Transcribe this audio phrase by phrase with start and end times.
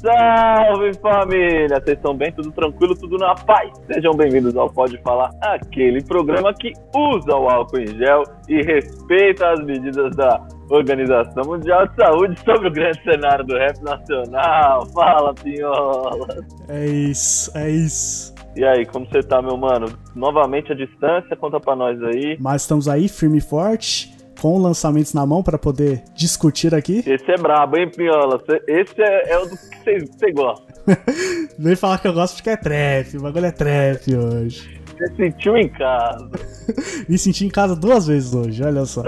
[0.00, 1.80] salve família!
[1.80, 2.32] Vocês estão bem?
[2.32, 2.94] Tudo tranquilo?
[2.96, 3.70] Tudo na paz?
[3.86, 9.50] Sejam bem-vindos ao Pode Falar, aquele programa que usa o álcool em gel e respeita
[9.50, 10.40] as medidas da
[10.70, 14.86] Organização Mundial de Saúde sobre o grande cenário do rap nacional.
[14.86, 16.44] Fala, Pinhola!
[16.68, 18.34] É isso, é isso.
[18.56, 19.86] E aí, como você tá, meu mano?
[20.14, 22.36] Novamente a distância, conta pra nós aí.
[22.40, 27.02] Mas estamos aí, firme e forte com lançamentos na mão para poder discutir aqui.
[27.06, 28.42] Esse é brabo, hein, Pinhola?
[28.66, 30.66] Esse é, é o do que você gosta.
[31.58, 34.79] Nem falar que eu gosto porque é trap, o bagulho é trap hoje.
[35.00, 36.30] Você sentiu em casa.
[37.08, 39.02] Me senti em casa duas vezes hoje, olha só.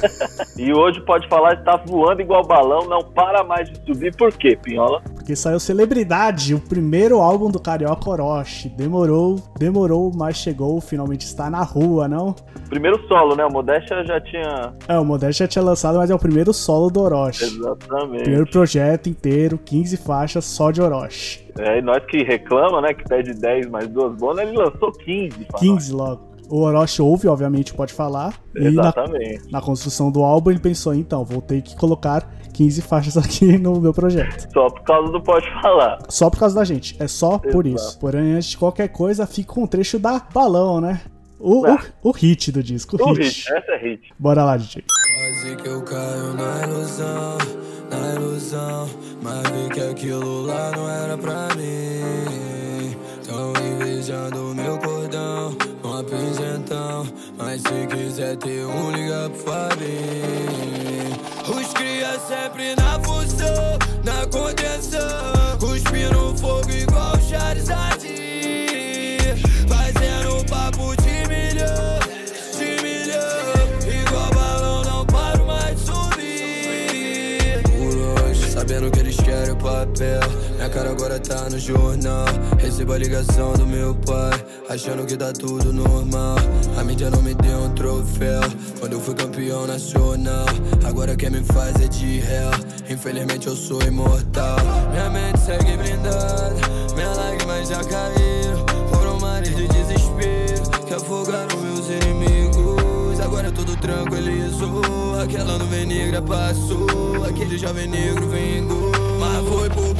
[0.56, 4.16] e hoje pode falar que tá voando igual balão, não para mais de subir.
[4.16, 5.02] Por quê, Pinhola?
[5.14, 8.70] Porque saiu Celebridade, o primeiro álbum do Carioca Orochi.
[8.70, 12.34] Demorou, demorou, mas chegou, finalmente está na rua, não?
[12.70, 13.44] Primeiro solo, né?
[13.44, 14.74] O Modéstia já tinha.
[14.88, 17.44] É, o Modéstia já tinha lançado, mas é o primeiro solo do Orochi.
[17.44, 18.22] Exatamente.
[18.22, 21.43] Primeiro projeto inteiro, 15 faixas só de Orochi.
[21.58, 25.46] É, e nós que reclama, né, que pede 10 mais duas bolas, ele lançou 15.
[25.58, 25.90] 15 nós.
[25.90, 26.34] logo.
[26.48, 28.34] O Orochi ouve, obviamente, pode falar.
[28.54, 29.48] Exatamente.
[29.48, 33.16] E na, na, construção do álbum ele pensou, então, vou ter que colocar 15 faixas
[33.18, 34.48] aqui no meu projeto.
[34.52, 35.98] Só por causa do Pode Falar.
[36.08, 37.48] Só por causa da gente, é só Exato.
[37.48, 37.98] por isso.
[37.98, 41.00] Porém, antes de qualquer coisa, fica com um trecho da Balão, né?
[41.38, 41.82] O, ah.
[42.02, 42.96] o, o, hit do disco.
[43.00, 43.22] O, o hit.
[43.22, 43.52] hit.
[43.52, 44.12] essa é hit.
[44.18, 44.84] Bora lá, DJ.
[44.84, 47.63] Quase que eu caio na ilusão
[48.34, 48.88] ilusão
[49.22, 52.96] Mas vi que aquilo lá não era pra mim.
[53.26, 57.06] Tão invejando meu cordão Com a pinzentão
[57.38, 61.14] Mas se quiser ter um, liga pro Fabinho.
[61.48, 67.93] Os cria sempre na função Na contenção Cuspindo fogo igual Charizard
[78.66, 80.20] Sabendo que eles querem o papel.
[80.56, 82.24] Minha cara agora tá no jornal.
[82.58, 86.38] Recebo a ligação do meu pai Achando que tá tudo normal.
[86.78, 88.40] A mídia não me deu um troféu.
[88.80, 90.46] Quando eu fui campeão nacional
[90.82, 92.50] Agora quem me faz é de réu.
[92.88, 94.56] Infelizmente eu sou imortal.
[94.92, 96.54] Minha mente segue blindada
[96.94, 98.23] Minhas lágrimas já caíram
[103.54, 109.94] tudo tranquilizou Aquela nuvem negra passou Aquele jovem negro vingou Mas foi por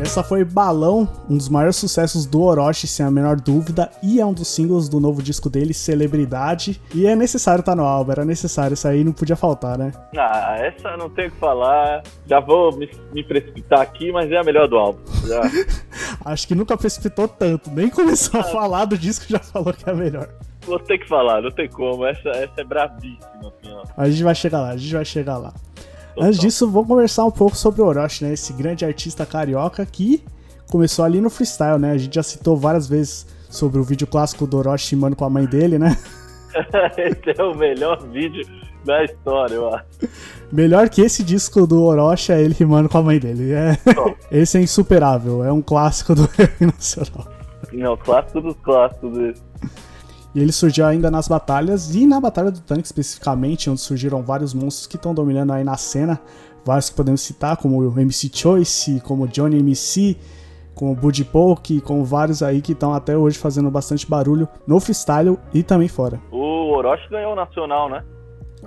[0.00, 4.18] E essa foi Balão, um dos maiores sucessos do Orochi, sem a menor dúvida, e
[4.18, 6.80] é um dos singles do novo disco dele, Celebridade.
[6.94, 9.92] E é necessário estar tá no álbum, era necessário, isso aí não podia faltar, né?
[10.16, 12.02] Ah, essa não tem o que falar.
[12.26, 15.00] Já vou me, me precipitar aqui, mas é a melhor do álbum.
[16.24, 19.92] Acho que nunca precipitou tanto, nem começou a falar do disco já falou que é
[19.92, 20.30] a melhor.
[20.62, 22.06] Vou ter que falar, não tem como.
[22.06, 25.52] Essa, essa é brabíssima, assim, A gente vai chegar lá, a gente vai chegar lá.
[26.18, 28.32] Antes disso, vamos conversar um pouco sobre o Orochi, né?
[28.32, 30.22] Esse grande artista carioca que
[30.70, 31.92] começou ali no freestyle, né?
[31.92, 35.30] A gente já citou várias vezes sobre o vídeo clássico do Orochi rimando com a
[35.30, 35.96] mãe dele, né?
[36.96, 38.44] esse é o melhor vídeo
[38.84, 39.86] da história, eu acho.
[40.50, 43.52] Melhor que esse disco do Orochi é ele rimando com a mãe dele.
[43.52, 43.76] É...
[44.30, 46.28] esse é insuperável, é um clássico do
[46.60, 47.28] nacional.
[47.72, 49.40] Não, clássico dos clássicos.
[50.34, 54.54] E ele surgiu ainda nas batalhas e na Batalha do Tanque especificamente, onde surgiram vários
[54.54, 56.20] monstros que estão dominando aí na cena.
[56.64, 60.16] Vários que podemos citar, como o MC Choice, como Johnny MC,
[60.74, 65.38] como Buddy Poke, como vários aí que estão até hoje fazendo bastante barulho no freestyle
[65.52, 66.20] e também fora.
[66.30, 68.04] O Orochi ganhou o Nacional, né?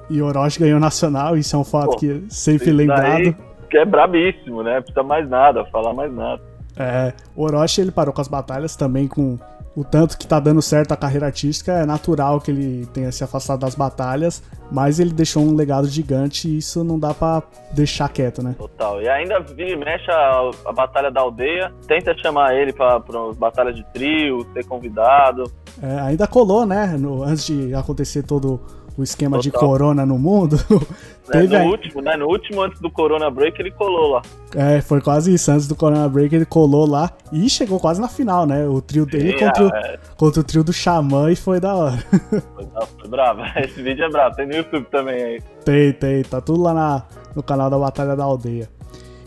[0.09, 3.35] E o Orochi ganhou o Nacional, isso é um fato Pô, que sempre lembrado.
[3.69, 4.81] Que é brabíssimo, né?
[4.81, 6.41] Precisa mais nada, falar mais nada.
[6.75, 9.39] É, o Orochi ele parou com as batalhas também com
[9.75, 13.23] o tanto que tá dando certo a carreira artística, é natural que ele tenha se
[13.23, 18.09] afastado das batalhas, mas ele deixou um legado gigante e isso não dá para deixar
[18.09, 18.55] quieto, né?
[18.57, 19.01] Total.
[19.01, 22.97] E ainda vira e mexe a, a batalha da aldeia, tenta chamar ele para
[23.29, 25.43] as batalhas de trio, ser convidado.
[25.81, 26.95] É, ainda colou, né?
[26.97, 28.61] No, antes de acontecer todo
[28.97, 29.41] o esquema Total.
[29.41, 30.57] de corona no mundo.
[31.31, 31.67] É, no aí...
[31.67, 32.17] último, né?
[32.17, 34.21] No último, antes do Corona Break, ele colou lá.
[34.53, 35.49] É, foi quase isso.
[35.51, 38.67] Antes do Corona Break, ele colou lá e chegou quase na final, né?
[38.67, 39.99] O trio dele contra, é...
[40.17, 41.97] contra o trio do Xamã e foi da hora.
[41.97, 42.67] Foi,
[42.99, 43.41] foi bravo.
[43.55, 44.35] Esse vídeo é bravo.
[44.35, 45.41] Tem no YouTube também aí.
[45.63, 46.23] Tem, tem.
[46.23, 47.03] Tá tudo lá na,
[47.33, 48.69] no canal da Batalha da Aldeia.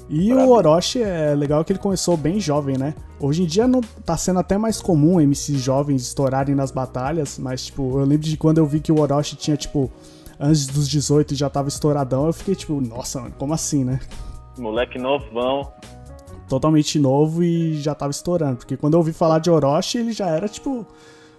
[0.09, 2.95] E o Orochi é legal que ele começou bem jovem, né?
[3.19, 7.67] Hoje em dia não tá sendo até mais comum MCs jovens estourarem nas batalhas, mas
[7.67, 9.91] tipo, eu lembro de quando eu vi que o Orochi tinha tipo
[10.39, 14.01] antes dos 18 já tava estouradão, eu fiquei tipo, nossa, mano, como assim, né?
[14.59, 15.73] Moleque novão.
[16.49, 20.29] Totalmente novo e já tava estourando, porque quando eu ouvi falar de Orochi, ele já
[20.29, 20.87] era tipo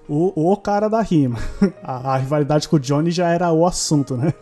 [0.09, 1.37] o, o cara da rima.
[1.83, 4.33] A, a rivalidade com o Johnny já era o assunto, né?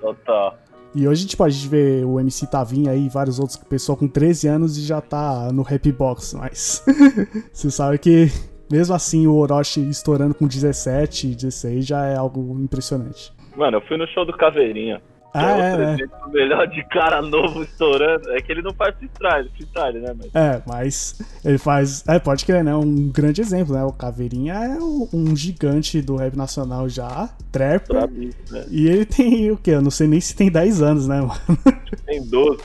[0.00, 0.56] Total.
[0.96, 4.48] E hoje, tipo, a gente vê o MC Tavinha aí, vários outros pessoal com 13
[4.48, 6.82] anos e já tá no rap box, mas
[7.52, 8.28] você sabe que
[8.72, 13.30] mesmo assim o Orochi estourando com 17, 16 já é algo impressionante.
[13.54, 15.02] Mano, eu fui no show do Caveirinha.
[15.38, 16.30] Ah, é, é.
[16.32, 18.30] melhor de cara novo estourando.
[18.30, 20.14] É que ele não faz freestyle, freestyle, né?
[20.16, 22.02] Mas É, mas ele faz.
[22.08, 22.74] É, pode crer, né?
[22.74, 23.84] Um grande exemplo, né?
[23.84, 28.64] O Caveirinha é um, gigante do rap nacional já, brabíssimo, né?
[28.70, 29.72] E ele tem o quê?
[29.72, 31.58] Eu não sei nem se tem 10 anos, né, mano?
[32.06, 32.58] Tem 12.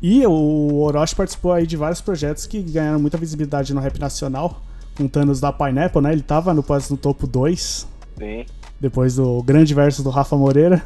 [0.00, 4.62] E o Orochi participou aí de vários projetos que ganharam muita visibilidade no rap nacional.
[4.96, 6.12] Com Thanos da Pineapple, né?
[6.12, 8.46] Ele tava no Pós no Topo 2, Sim.
[8.80, 10.82] depois do grande verso do Rafa Moreira.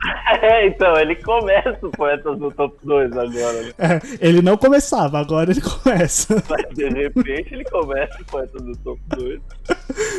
[0.42, 3.72] É, então, ele começa o Poetas no top 2 agora, né?
[3.78, 6.42] É, ele não começava, agora ele começa.
[6.48, 9.40] Mas de repente ele começa o Poetas no top 2.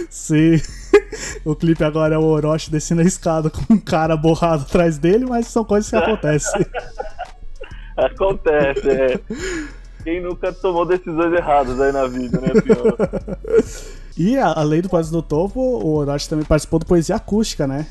[0.09, 0.61] Sim.
[1.43, 5.25] O clipe agora é o Orochi descendo a escada com um cara borrado atrás dele,
[5.25, 6.65] mas são coisas que acontecem.
[7.97, 9.19] Acontece, é.
[10.03, 12.95] Quem nunca tomou decisões erradas aí na vida, né, pior?
[14.17, 17.87] E além do Pós no Topo, o Orochi também participou do Poesia Acústica, né?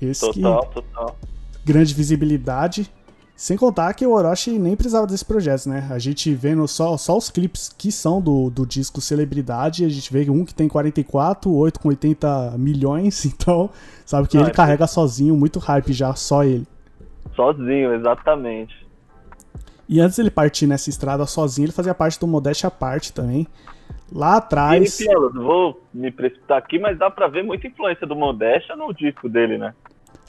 [0.00, 1.16] Esse que Total, total.
[1.64, 2.90] Grande visibilidade.
[3.34, 5.88] Sem contar que o Orochi nem precisava desse projeto, né?
[5.90, 10.12] A gente vendo só, só os clipes que são do, do disco Celebridade, a gente
[10.12, 13.70] vê um que tem 44, o outro com 80 milhões, então
[14.04, 14.52] sabe que ele é.
[14.52, 16.66] carrega sozinho, muito hype já, só ele.
[17.34, 18.86] Sozinho, exatamente.
[19.88, 23.46] E antes ele partir nessa estrada sozinho, ele fazia parte do Modéstia à Parte também.
[24.14, 24.96] Lá E, atrás.
[24.98, 29.28] Pielos, vou me precipitar aqui, mas dá pra ver muita influência do Modéstia no disco
[29.28, 29.74] dele, né?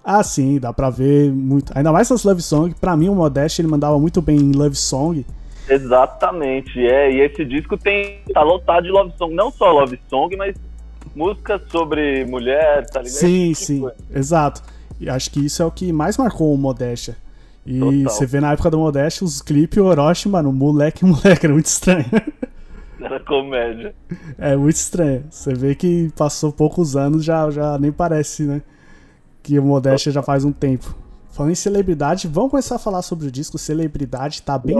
[0.04, 1.72] Ah, sim, dá pra ver muito.
[1.76, 2.76] Ainda mais nas Love Song.
[2.80, 5.26] Pra mim, o Modéstia ele mandava muito bem em Love Song.
[5.70, 7.12] Exatamente, é.
[7.12, 10.56] E esse disco tem tá lotado de love song, não só love song, mas
[11.16, 13.16] músicas sobre mulher, tá ligado?
[13.18, 13.96] Sim, tipo sim, coisa.
[14.14, 14.62] exato.
[15.00, 17.16] E acho que isso é o que mais marcou o Modéstia.
[17.66, 18.04] E Total.
[18.04, 21.68] você vê na época do Modéstia os clipes, o Orochi, mano, moleque, moleque, era muito
[21.68, 22.06] estranho.
[23.02, 23.94] Era comédia.
[24.38, 25.26] é muito estranho.
[25.30, 28.62] Você vê que passou poucos anos, já, já nem parece, né?
[29.44, 30.96] Que o Modéstia já faz um tempo.
[31.32, 34.42] Falando em celebridade, vamos começar a falar sobre o disco Celebridade.
[34.42, 34.80] Tá bem,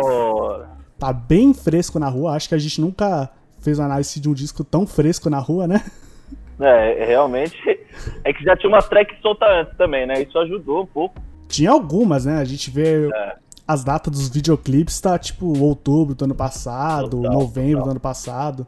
[0.98, 2.32] tá bem fresco na rua.
[2.34, 3.30] Acho que a gente nunca
[3.60, 5.84] fez uma análise de um disco tão fresco na rua, né?
[6.60, 7.58] É, realmente.
[8.24, 10.22] É que já tinha uma track solta antes também, né?
[10.22, 11.16] Isso ajudou um pouco.
[11.48, 12.38] Tinha algumas, né?
[12.38, 13.36] A gente vê É.
[13.68, 17.86] as datas dos videoclipes, tá tipo outubro do ano passado, Total, novembro total.
[17.86, 18.68] do ano passado.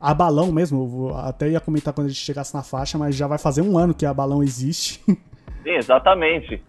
[0.00, 3.38] A Balão mesmo, até ia comentar quando a gente chegasse na faixa, mas já vai
[3.38, 5.02] fazer um ano que a Balão existe.
[5.62, 6.62] Sim, exatamente.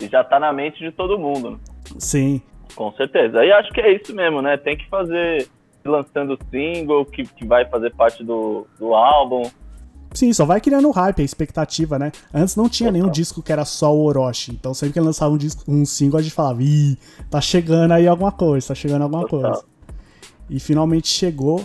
[0.00, 1.58] E já tá na mente de todo mundo, né?
[1.98, 2.40] Sim.
[2.74, 3.44] com certeza.
[3.44, 4.56] E acho que é isso mesmo, né?
[4.56, 5.48] Tem que fazer
[5.84, 9.42] lançando single que, que vai fazer parte do, do álbum.
[10.12, 12.10] Sim, só vai criando hype, a expectativa, né?
[12.34, 14.50] Antes não tinha nenhum disco que era só o Orochi.
[14.52, 16.98] Então sempre que ele lançava um, disco, um single, a gente falava, ih,
[17.30, 19.52] tá chegando aí alguma coisa, tá chegando alguma Total.
[19.52, 19.64] coisa.
[20.48, 21.64] E finalmente chegou.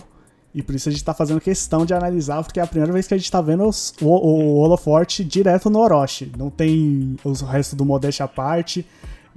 [0.56, 3.06] E por isso a gente tá fazendo questão de analisar, porque é a primeira vez
[3.06, 6.32] que a gente tá vendo os- o, o holoforte direto no Orochi.
[6.36, 8.86] Não tem o resto do Modéstia à parte,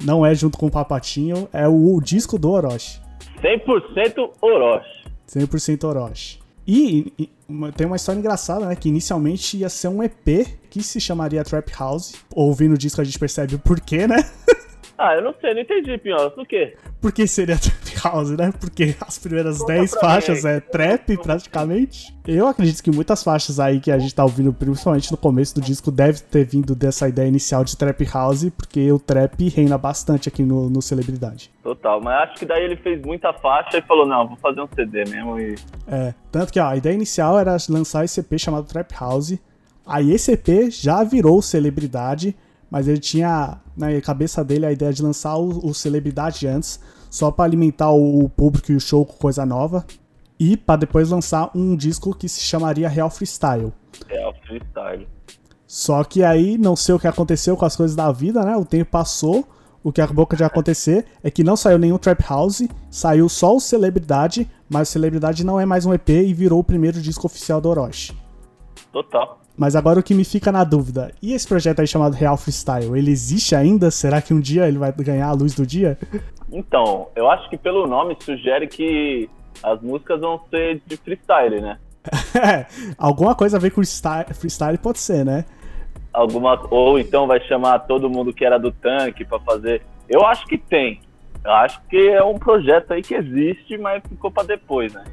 [0.01, 3.01] não é junto com o Papatinho, é o, o disco do Orochi.
[3.43, 4.87] 100% Orochi.
[5.29, 6.39] 100% Orochi.
[6.65, 8.75] E, e, uma- tem uma história engraçada, né?
[8.75, 12.13] Que inicialmente ia ser um EP que se chamaria Trap House.
[12.33, 14.17] Ouvindo o disco a gente percebe o porquê, né?
[15.01, 16.29] Ah, eu não sei, não entendi, Pinhola.
[16.29, 16.75] Por quê?
[16.99, 18.51] Por que seria Trap House, né?
[18.59, 20.57] Porque as primeiras Conta 10 pra mim faixas aí.
[20.57, 22.13] é trap, praticamente.
[22.27, 25.61] Eu acredito que muitas faixas aí que a gente tá ouvindo, principalmente no começo do
[25.61, 30.27] disco, deve ter vindo dessa ideia inicial de Trap House, porque o trap reina bastante
[30.27, 31.49] aqui no, no Celebridade.
[31.63, 34.67] Total, mas acho que daí ele fez muita faixa e falou, não, vou fazer um
[34.75, 35.55] CD mesmo e...
[35.87, 39.39] É, tanto que ó, a ideia inicial era lançar esse EP chamado Trap House.
[39.87, 42.35] Aí esse EP já virou celebridade,
[42.69, 47.31] mas ele tinha na cabeça dele a ideia de lançar o, o celebridade antes, só
[47.31, 49.85] pra alimentar o, o público e o show com coisa nova,
[50.39, 53.65] e pra depois lançar um disco que se chamaria Real Freestyle.
[53.65, 55.07] O freestyle.
[55.67, 58.55] Só que aí não sei o que aconteceu com as coisas da vida, né?
[58.57, 59.47] O tempo passou.
[59.83, 63.61] O que acabou de acontecer é que não saiu nenhum Trap House, saiu só o
[63.61, 67.61] Celebridade, mas o Celebridade não é mais um EP e virou o primeiro disco oficial
[67.61, 68.13] do Orochi.
[68.91, 69.38] Total.
[69.59, 72.97] Mas agora o que me fica na dúvida, e esse projeto aí chamado Real Freestyle,
[72.97, 73.91] ele existe ainda?
[73.91, 75.97] Será que um dia ele vai ganhar a luz do dia?
[76.49, 79.29] Então, eu acho que pelo nome sugere que
[79.61, 81.77] as músicas vão ser de freestyle, né?
[82.97, 85.43] Alguma coisa a ver com freestyle, pode ser, né?
[86.13, 89.81] Alguma, ou então vai chamar todo mundo que era do tanque pra fazer.
[90.07, 91.01] Eu acho que tem.
[91.43, 95.03] Eu acho que é um projeto aí que existe, mas ficou pra depois, né?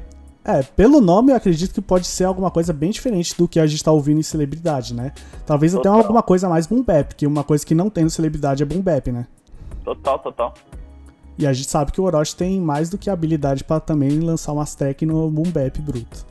[0.47, 3.67] É, pelo nome eu acredito que pode ser alguma coisa bem diferente do que a
[3.67, 5.11] gente tá ouvindo em celebridade, né?
[5.45, 5.99] Talvez até Total.
[5.99, 8.79] alguma coisa mais boom bap, que uma coisa que não tem no celebridade é boom
[8.79, 9.27] bap, né?
[9.83, 10.53] Total, total.
[11.37, 14.53] E a gente sabe que o Orochi tem mais do que habilidade pra também lançar
[14.53, 16.25] umas track no boom bap bruto.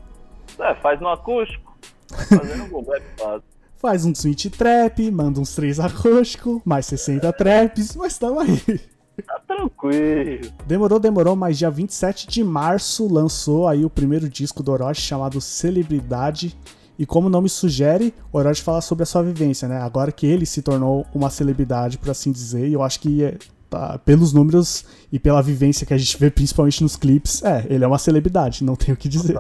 [0.58, 1.76] É, faz no acústico.
[2.08, 3.42] Fazendo boom bap fácil.
[3.76, 8.80] Faz um switch trap, manda uns três acústico, mais 60 traps, mas tamo aí.
[9.25, 10.52] Tá tranquilo.
[10.66, 15.40] Demorou, demorou, mas dia 27 de março lançou aí o primeiro disco do Orochi chamado
[15.40, 16.56] Celebridade.
[16.99, 19.80] E como o nome sugere, o Orochi fala sobre a sua vivência, né?
[19.80, 23.37] Agora que ele se tornou uma celebridade, por assim dizer, e eu acho que é,
[23.68, 27.85] tá, pelos números e pela vivência que a gente vê principalmente nos clipes, é, ele
[27.85, 29.38] é uma celebridade, não tenho o que dizer.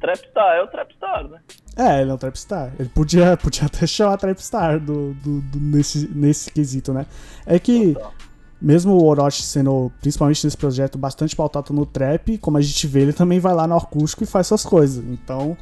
[0.00, 1.38] Trapstar, é o Trapstar, né?
[1.78, 2.72] É, ele é um trapstar.
[2.78, 7.04] Ele podia, podia até chamar trapstar do, do, do- nesse, nesse quesito, né?
[7.44, 8.14] É que, Total.
[8.66, 13.02] Mesmo o Orochi sendo, principalmente nesse projeto, bastante pautado no trap, como a gente vê,
[13.02, 15.04] ele também vai lá no acústico e faz suas coisas.
[15.04, 15.56] Então,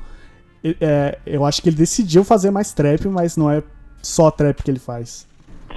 [0.80, 3.62] é, eu acho que ele decidiu fazer mais trap, mas não é
[4.00, 5.28] só trap que ele faz.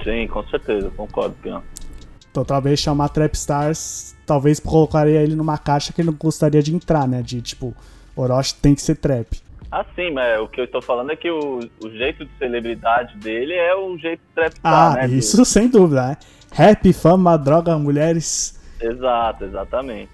[0.02, 1.62] Sim, com certeza, concordo, Pião.
[2.30, 7.06] Então, talvez chamar Trapstars, talvez colocaria ele numa caixa que ele não gostaria de entrar,
[7.06, 7.20] né?
[7.20, 7.74] De tipo,
[8.16, 9.38] Orochi tem que ser trap.
[9.70, 13.18] Ah, sim, mas o que eu tô falando é que o, o jeito de celebridade
[13.18, 15.08] dele é o jeito Trapstar, Ah, né?
[15.08, 16.16] isso sem dúvida, né?
[16.52, 18.58] Rap, fama, droga, mulheres.
[18.80, 20.10] Exato, exatamente.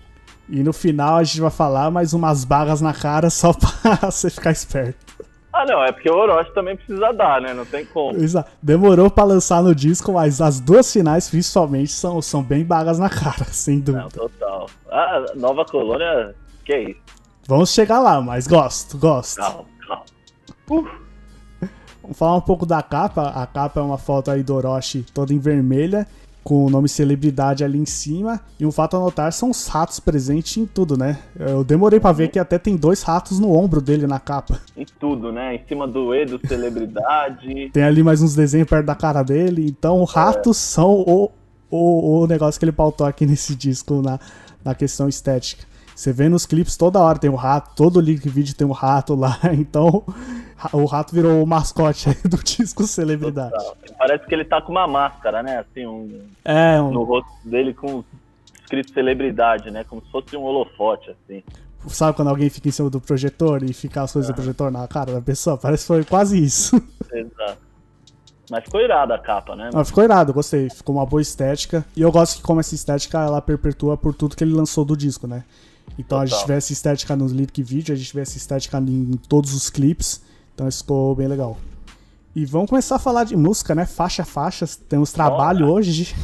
[0.49, 4.29] E no final a gente vai falar mais umas barras na cara só pra você
[4.29, 5.05] ficar esperto.
[5.53, 7.55] Ah, não, é porque o Orochi também precisa dar, né?
[7.55, 8.19] Não tem como.
[8.19, 12.99] Exa- Demorou pra lançar no disco, mas as duas finais, principalmente, são, são bem barras
[12.99, 14.09] na cara, sem Não, dúvida.
[14.11, 14.69] total.
[14.91, 16.99] Ah, Nova Colônia, que isso?
[17.47, 19.37] Vamos chegar lá, mas gosto, gosto.
[19.37, 20.03] Calma, calma.
[22.03, 23.29] Vamos falar um pouco da capa.
[23.29, 26.07] A capa é uma foto aí do Orochi toda em vermelha,
[26.45, 28.39] com o nome celebridade ali em cima.
[28.61, 31.19] E um fato a notar são os ratos presentes em tudo, né?
[31.35, 34.61] Eu demorei pra ver que até tem dois ratos no ombro dele na capa.
[34.77, 35.55] Em tudo, né?
[35.57, 37.71] Em cima do E, do celebridade.
[37.73, 39.67] Tem ali mais uns desenhos perto da cara dele.
[39.67, 41.31] Então, ratos são o,
[41.71, 44.21] o, o negócio que ele pautou aqui nesse disco na,
[44.63, 45.65] na questão estética.
[45.95, 49.15] Você vê nos clipes toda hora tem um rato, todo link vídeo tem um rato
[49.15, 49.39] lá.
[49.53, 50.03] Então,
[50.73, 53.53] o rato virou o mascote aí do disco celebridade.
[53.53, 53.77] Total.
[53.99, 55.59] Parece que ele tá com uma máscara, né?
[55.59, 58.03] Assim, um, É, um, no rosto dele com
[58.61, 59.85] escrito celebridade, né?
[59.85, 61.43] Como se fosse um holofote, assim.
[61.89, 64.89] Sabe quando alguém fica em cima do projetor e fica as coisas do projetor na
[64.89, 65.59] cara da pessoa?
[65.59, 66.77] Parece que foi quase isso.
[67.13, 67.59] Exato.
[68.51, 69.71] Mas ficou irada a capa, né?
[69.73, 70.69] Mas ficou irado, gostei.
[70.71, 71.85] Ficou uma boa estética.
[71.97, 74.97] E eu gosto que como essa estética ela perpetua por tudo que ele lançou do
[74.97, 75.45] disco, né?
[75.99, 76.47] Então a gente Total.
[76.47, 80.23] tiver essa estética nos lyric vídeo, a gente tiver essa estética em todos os clipes.
[80.55, 81.57] Então isso ficou bem legal.
[82.35, 83.87] E vamos começar a falar de música, né?
[83.87, 84.67] Faixa a faixa.
[84.89, 86.15] Temos trabalho hoje.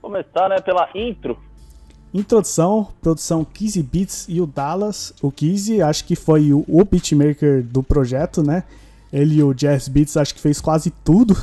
[0.00, 1.38] Começar, né, pela intro.
[2.14, 5.12] Introdução, produção Kizzy Beats e o Dallas.
[5.20, 8.64] O Kizzy acho que foi o, o beatmaker do projeto, né?
[9.12, 11.34] Ele e o Jazz Beats acho que fez quase tudo.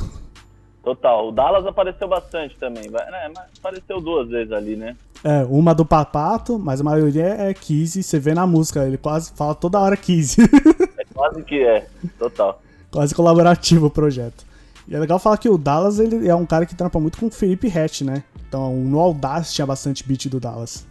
[0.82, 1.28] Total.
[1.28, 2.90] O Dallas apareceu bastante também.
[2.90, 4.96] né, mas apareceu duas vezes ali, né?
[5.24, 8.02] É, uma do Papato, mas a maioria é Kizzy.
[8.02, 10.38] Você vê na música, ele quase fala toda hora Kizzy.
[10.98, 11.86] É quase que é.
[12.18, 12.60] Total.
[12.90, 14.44] quase colaborativo o projeto.
[14.88, 17.26] E é legal falar que o Dallas ele é um cara que trampa muito com
[17.26, 18.24] o Felipe Hatch, né?
[18.48, 20.86] Então no Audacity tinha bastante beat do Dallas.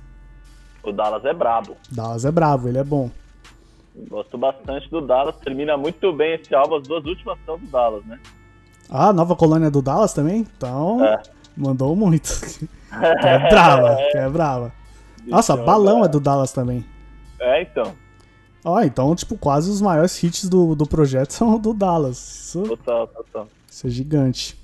[0.84, 1.76] O Dallas é brabo.
[1.92, 3.10] Dallas é bravo, ele é bom.
[4.10, 5.36] Gosto bastante do Dallas.
[5.44, 6.76] Termina muito bem esse álbum.
[6.78, 8.20] As duas últimas são do Dallas, né?
[8.90, 10.48] Ah, nova colônia do Dallas também?
[10.58, 11.22] Então, É.
[11.58, 12.30] mandou muito.
[12.92, 14.74] É brava, que é brava.
[15.26, 16.06] Nossa, Balão né?
[16.06, 16.86] é do Dallas também.
[17.40, 17.94] É, então.
[18.64, 22.18] Ó, então, tipo, quase os maiores hits do, do projeto são do Dallas.
[22.18, 23.48] Isso, Total, total.
[23.70, 24.62] isso é gigante.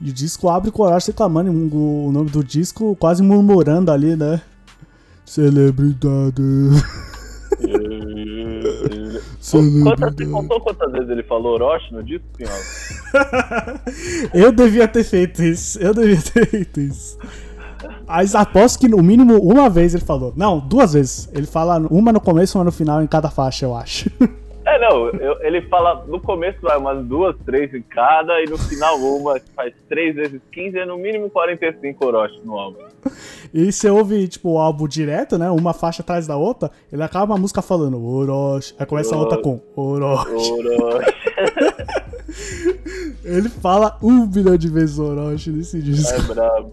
[0.00, 4.40] E o disco abre Horácio reclamando o, nome do disco, quase murmurando ali, né?
[5.24, 6.42] Celebridade.
[9.82, 12.56] Quantas, você contou quantas vezes ele falou Orochi no disco, Pinhal?
[14.32, 15.78] Eu devia ter feito isso.
[15.78, 17.18] Eu devia ter feito isso.
[18.06, 20.32] Mas aposto que no mínimo uma vez ele falou.
[20.36, 21.28] Não, duas vezes.
[21.32, 24.10] Ele fala uma no começo uma no final em cada faixa, eu acho.
[24.66, 28.56] É, não, eu- ele fala no começo vai umas duas, três em cada, e no
[28.56, 32.78] final uma, que faz três vezes 15, é no mínimo 45 Orochi no álbum.
[33.52, 35.50] E você ouve, tipo, o álbum direto, né?
[35.50, 38.74] Uma faixa atrás da outra, ele acaba a música falando Orochi.
[38.78, 40.30] Aí começa a outra com Orochi.
[40.32, 41.12] Orochi.
[43.24, 46.12] Ele fala um bilhão de vezes Orochi nesse disco.
[46.12, 46.72] É brabo.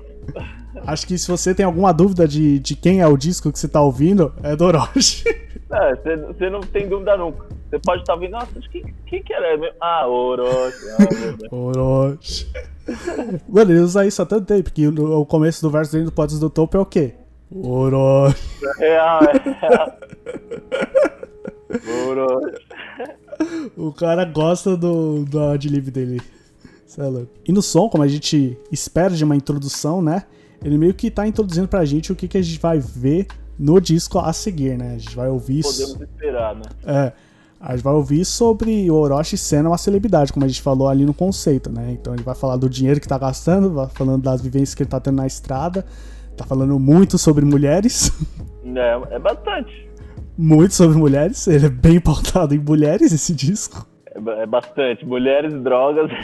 [0.86, 3.68] Acho que se você tem alguma dúvida de, de quem é o disco que você
[3.68, 5.24] tá ouvindo, é do Orochi.
[5.72, 7.46] É, você, não tem dúvida nunca.
[7.70, 9.58] Você pode estar ouvindo, nossa, quem, quem que era?
[9.58, 9.75] mesmo?
[9.80, 10.89] Ah, Orochi.
[11.00, 11.56] Ah.
[11.56, 12.51] Orochi.
[13.48, 16.39] Mano, ele usa isso há tanto tempo que o, começo do verso dele do Pods
[16.39, 17.13] do Topo é o quê?
[17.50, 18.38] Orochi.
[18.80, 19.98] É real, é real.
[22.10, 22.71] Orochi.
[23.78, 26.22] O cara gosta do, do adlib dele.
[26.86, 27.32] Cê é louco.
[27.48, 30.24] E no som, como a gente espera de uma introdução, né?
[30.64, 33.80] Ele meio que tá introduzindo pra gente o que, que a gente vai ver no
[33.80, 34.96] disco a seguir, né?
[34.96, 35.64] A gente vai ouvir.
[35.64, 36.64] Podemos esperar, né?
[36.86, 37.12] É.
[37.60, 41.06] A gente vai ouvir sobre o Orochi sendo uma celebridade, como a gente falou ali
[41.06, 41.92] no conceito, né?
[41.92, 44.90] Então ele vai falar do dinheiro que tá gastando, vai falando das vivências que ele
[44.90, 45.86] tá tendo na estrada,
[46.36, 48.12] tá falando muito sobre mulheres,
[48.76, 49.90] É, é bastante.
[50.38, 53.86] Muito sobre mulheres, ele é bem pautado em mulheres esse disco.
[54.06, 55.06] É, é bastante.
[55.06, 56.10] Mulheres, drogas.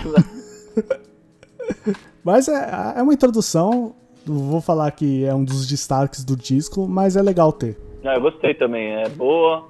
[2.23, 3.95] Mas é, é uma introdução,
[4.25, 7.77] vou falar que é um dos destaques do disco, mas é legal ter.
[8.03, 8.95] Não, eu gostei também.
[8.95, 9.65] É boa.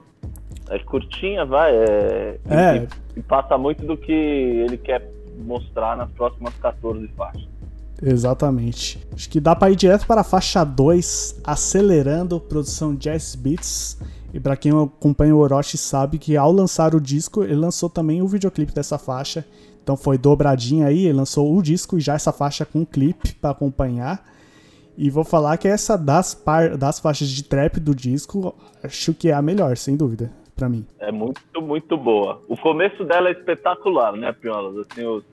[0.69, 1.75] É curtinha, vai.
[1.75, 2.87] É, É.
[3.15, 5.09] E, e passa muito do que ele quer
[5.45, 7.47] mostrar nas próximas 14 faixas.
[8.01, 8.99] Exatamente.
[9.13, 13.99] Acho que dá pra ir direto para a faixa 2, acelerando produção Jazz Beats.
[14.33, 18.21] E pra quem acompanha o Orochi sabe que ao lançar o disco, ele lançou também
[18.21, 19.45] o videoclipe dessa faixa.
[19.81, 23.51] Então foi dobradinha aí, ele lançou o disco e já essa faixa com clipe pra
[23.51, 24.23] acompanhar.
[24.97, 28.53] E vou falar que essa das, par- das faixas de trap do disco,
[28.83, 30.85] acho que é a melhor, sem dúvida, pra mim.
[30.99, 32.41] É muito, muito boa.
[32.49, 34.75] O começo dela é espetacular, né, Piolas?
[34.91, 35.23] Assim, os,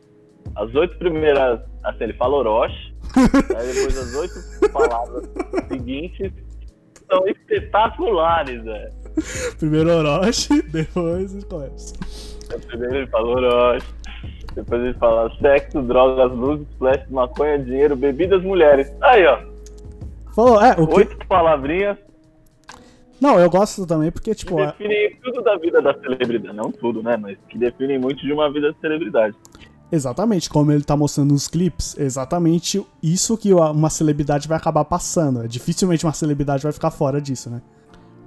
[0.55, 1.61] as oito primeiras.
[1.83, 2.95] Assim, ele fala Orochi.
[3.57, 5.29] aí depois as oito palavras
[5.69, 6.33] seguintes
[7.11, 8.93] são espetaculares, velho.
[9.59, 11.95] Primeiro Orochi, depois ele começa.
[12.67, 13.87] Primeiro ele fala Orochi.
[14.55, 18.91] Depois ele fala sexo, drogas, luzes, flash, maconha, dinheiro, bebidas, mulheres.
[19.01, 19.39] Aí, ó.
[20.35, 20.95] Falou, é, o que...
[20.95, 21.97] Oito palavrinhas
[23.21, 26.57] Não, eu gosto também porque, que tipo, é- definem tudo da vida da celebridade.
[26.57, 27.17] Não tudo, né?
[27.17, 29.35] Mas que definem muito de uma vida de celebridade.
[29.93, 35.47] Exatamente, como ele tá mostrando nos clipes, exatamente isso que uma celebridade vai acabar passando.
[35.47, 37.63] Dificilmente uma celebridade vai ficar fora disso, né?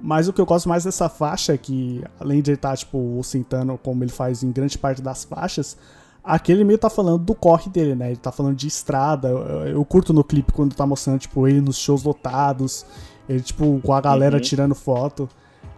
[0.01, 3.17] Mas o que eu gosto mais dessa faixa é que, além de ele estar, tipo,
[3.17, 5.75] ostentando como ele faz em grande parte das faixas,
[6.23, 8.09] aquele meio tá falando do corre dele, né?
[8.09, 9.27] Ele tá falando de estrada.
[9.27, 12.85] Eu, eu curto no clipe quando tá mostrando, tipo, ele nos shows lotados,
[13.27, 14.41] ele, tipo, com a galera Uhum.
[14.41, 15.27] tirando foto.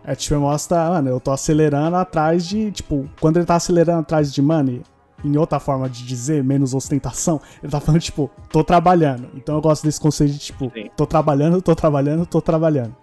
[0.03, 4.33] É, tipo, mostra, mano, eu tô acelerando atrás de, tipo, quando ele tá acelerando atrás
[4.33, 4.81] de money,
[5.23, 9.29] em outra forma de dizer, menos ostentação, ele tá falando, tipo, tô trabalhando.
[9.35, 10.89] Então eu gosto desse conceito de, tipo, Sim.
[10.95, 12.95] tô trabalhando, tô trabalhando, tô trabalhando.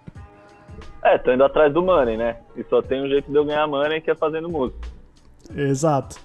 [1.03, 2.37] É, tô indo atrás do money, né?
[2.55, 4.87] E só tem um jeito de eu ganhar money que é fazendo música.
[5.55, 6.17] Exato.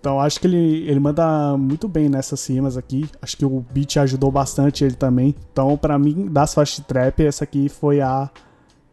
[0.00, 3.08] Então acho que ele, ele manda muito bem nessas rimas aqui.
[3.22, 5.34] Acho que o beat ajudou bastante ele também.
[5.50, 8.28] Então, pra mim, das faixas de trap, essa aqui foi a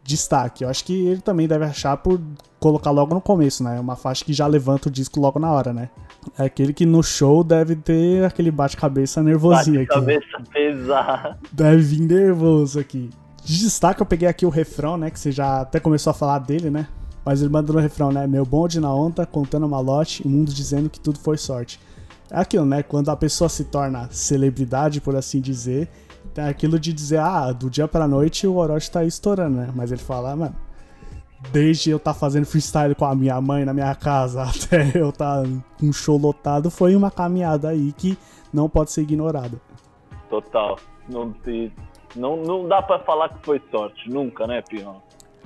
[0.04, 0.64] destaque.
[0.64, 2.20] Eu acho que ele também deve achar por
[2.58, 3.78] colocar logo no começo, né?
[3.78, 5.90] Uma faixa que já levanta o disco logo na hora, né?
[6.38, 10.00] É aquele que no show deve ter aquele bate-cabeça nervosinho Bate aqui.
[10.00, 11.38] cabeça pesada.
[11.50, 13.10] Deve vir nervoso aqui.
[13.44, 15.10] De destaque, eu peguei aqui o refrão, né?
[15.10, 16.86] Que você já até começou a falar dele, né?
[17.24, 18.26] Mas ele manda no refrão, né?
[18.26, 21.80] Meu bonde na onda, contando malote, o mundo dizendo que tudo foi sorte.
[22.30, 22.82] É aquilo, né?
[22.82, 25.88] Quando a pessoa se torna celebridade, por assim dizer,
[26.34, 29.70] tem aquilo de dizer, ah, do dia pra noite o Orochi tá aí estourando, né?
[29.74, 30.56] Mas ele fala, ah, mano,
[31.50, 35.42] desde eu tá fazendo freestyle com a minha mãe na minha casa até eu tá
[35.78, 38.16] com um show lotado, foi uma caminhada aí que
[38.52, 39.60] não pode ser ignorada.
[40.28, 40.78] Total.
[41.08, 41.34] Não,
[42.16, 44.08] não, não dá pra falar que foi sorte.
[44.08, 44.94] Nunca, né, Pion?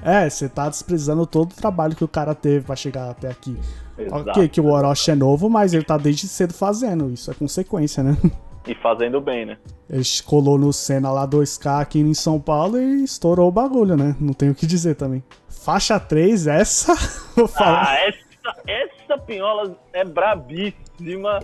[0.03, 3.57] É, você tá desprezando todo o trabalho que o cara teve pra chegar até aqui.
[3.99, 4.31] Exato.
[4.31, 7.11] Ok, que o Orochi é novo, mas ele tá desde cedo fazendo.
[7.11, 8.17] Isso é consequência, né?
[8.67, 9.59] E fazendo bem, né?
[9.89, 14.17] Ele colou no Senna lá 2K aqui em São Paulo e estourou o bagulho, né?
[14.21, 15.23] Não tenho o que dizer também.
[15.49, 16.95] Faixa 3, essa.
[17.37, 21.41] Vou, falar, Ah, essa, essa pinhola é brabíssima.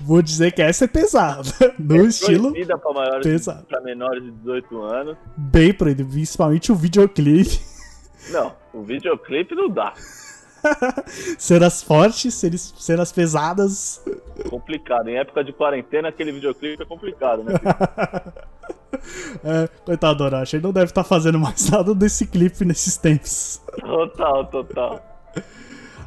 [0.00, 1.42] vou dizer que essa é pesada.
[1.78, 3.66] No estilo Proibida pra, maiores, pesado.
[3.66, 5.16] pra menores de 18 anos.
[5.36, 7.60] bem proibido, principalmente o videoclipe.
[8.30, 9.92] Não, o videoclipe não dá.
[11.38, 14.02] Cenas fortes, cenas, cenas pesadas.
[14.48, 15.08] Complicado.
[15.08, 17.52] Em época de quarentena, aquele videoclipe é complicado, né?
[19.42, 23.60] É, coitado do Orochi, ele não deve estar fazendo mais nada desse clipe nesses tempos.
[23.80, 25.04] total, total.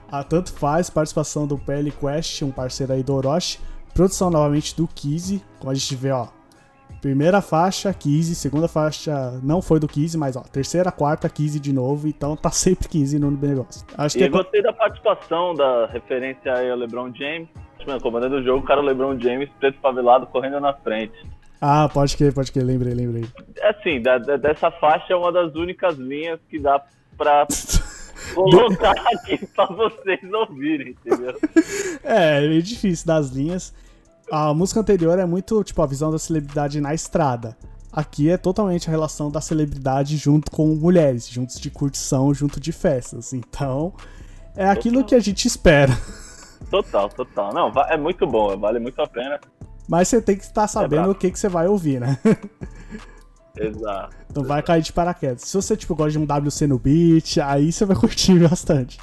[0.10, 3.60] Ah, tanto faz, participação do PL Quest, um parceiro aí do Orochi.
[3.94, 6.28] Produção novamente do Kizzy, como a gente vê, ó.
[7.02, 8.36] Primeira faixa, Kizzy.
[8.36, 12.08] Segunda faixa, não foi do Kizzy, mas ó, terceira, quarta, Kizzy de novo.
[12.08, 13.86] Então tá sempre Kizzy no negócio.
[13.98, 14.30] Acho E que é...
[14.30, 17.48] gostei da participação, da referência aí ao LeBron James.
[17.86, 21.14] Mano, comandando o jogo, o cara LeBron James, preto favelado, correndo na frente.
[21.62, 23.26] Ah, pode que, pode que, lembrei, lembrei.
[23.64, 26.84] Assim, da, da, dessa faixa é uma das únicas linhas que dá
[27.18, 27.48] pra
[28.36, 31.36] colocar aqui pra vocês ouvirem, entendeu?
[32.04, 33.74] É, é meio difícil das linhas.
[34.32, 37.58] A música anterior é muito, tipo, a visão da celebridade na estrada.
[37.92, 42.72] Aqui é totalmente a relação da celebridade junto com mulheres, juntos de curtição, junto de
[42.72, 43.34] festas.
[43.34, 43.94] Então,
[44.56, 45.98] é aquilo que a gente espera.
[46.70, 47.54] Total, total.
[47.54, 49.40] Não, é muito bom, vale muito a pena.
[49.88, 51.12] Mas você tem que estar sabendo brabo.
[51.12, 52.18] o que, que você vai ouvir, né?
[53.56, 54.16] Exato.
[54.36, 55.44] Não vai cair de paraquedas.
[55.44, 59.00] Se você, tipo, gosta de um WC no beat, aí você vai curtir bastante.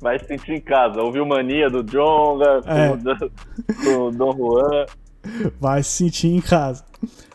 [0.00, 1.00] Vai se sentir em casa.
[1.02, 2.96] Ouviu Mania do Jonga, É.
[2.96, 4.86] do, do Dom Juan.
[5.60, 6.84] Vai se sentir em casa.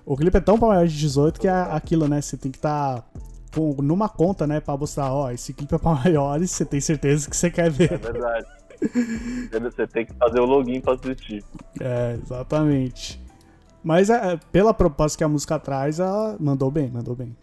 [0.06, 2.22] O clipe é tão pra maior de 18 que é aquilo, né?
[2.22, 3.04] Você tem que estar
[3.54, 4.60] com, numa conta, né?
[4.60, 7.70] Pra mostrar, ó, esse clipe é pra maiores, você tem certeza que você quer É
[7.70, 7.98] ver.
[7.98, 8.46] verdade.
[9.62, 11.44] Você tem que fazer o login pra assistir.
[11.80, 13.22] É, exatamente.
[13.84, 17.36] Mas é, pela proposta que a música traz, ela mandou bem, mandou bem.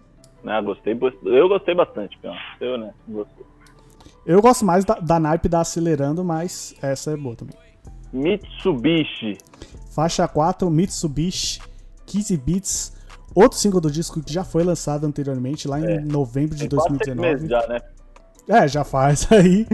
[0.43, 2.35] Né, gostei, eu gostei bastante, Pião.
[2.61, 2.93] Eu, né?
[3.09, 3.45] Gostei.
[4.29, 7.57] Eu gosto mais da, da naipe da Acelerando, mas essa é boa também.
[8.12, 9.38] Mitsubishi.
[9.91, 11.62] Faixa 4, Mitsubishi,
[12.05, 12.93] 15 Beats,
[13.35, 16.69] outro single do disco que já foi lançado anteriormente, lá em novembro de É.
[16.69, 17.33] Tem quase seis 2019.
[17.33, 17.81] meses já, né?
[18.47, 19.67] É, já faz aí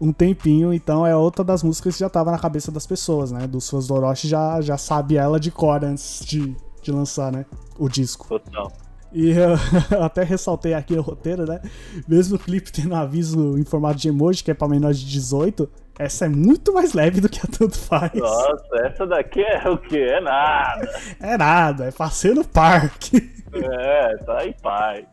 [0.00, 3.46] um tempinho, então é outra das músicas que já tava na cabeça das pessoas, né?
[3.46, 7.44] Dos fãs do Orochi já, já sabe ela de cor antes de, de lançar, né?
[7.78, 8.26] O disco.
[8.26, 8.72] Total.
[9.12, 9.54] E eu
[10.04, 11.60] até ressaltei aqui no roteiro, né?
[12.06, 15.68] Mesmo o clipe tendo aviso em formato de emoji, que é pra menor de 18,
[15.98, 18.12] essa é muito mais leve do que a Tanto Faz.
[18.14, 19.98] Nossa, essa daqui é o quê?
[19.98, 20.88] É nada.
[21.20, 23.32] É nada, é passeio no parque.
[23.52, 25.04] É, tá em paz.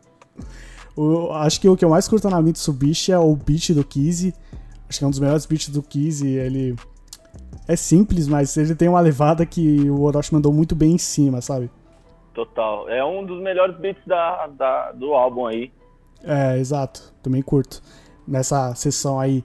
[0.94, 4.34] O- acho que o que eu mais curto na Mitsubishi é o beat do Kizzy.
[4.88, 6.28] Acho que é um dos melhores beats do Kizzy.
[6.28, 6.76] Ele
[7.66, 11.40] é simples, mas ele tem uma levada que o Orochi mandou muito bem em cima,
[11.40, 11.70] sabe?
[12.36, 12.86] Total.
[12.90, 15.72] É um dos melhores beats da, da- do álbum aí.
[16.22, 17.14] É, exato.
[17.22, 17.82] Também curto.
[18.28, 19.42] Nessa sessão aí.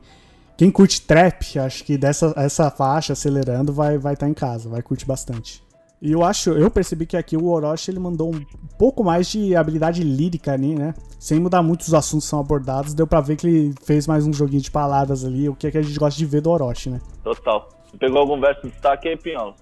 [0.57, 4.81] Quem curte trap, acho que dessa essa faixa acelerando vai vai estar em casa, vai
[4.81, 5.63] curtir bastante.
[6.01, 8.43] E eu acho, eu percebi que aqui o Orochi ele mandou um
[8.77, 10.93] pouco mais de habilidade lírica ali, né?
[11.19, 14.25] Sem mudar muito os assuntos que são abordados, deu pra ver que ele fez mais
[14.27, 16.49] um joguinho de palavras ali, o que é que a gente gosta de ver do
[16.49, 16.99] Orochi, né?
[17.23, 17.69] Total.
[17.85, 19.53] Você pegou algum verso de destaque aí, Pinhão?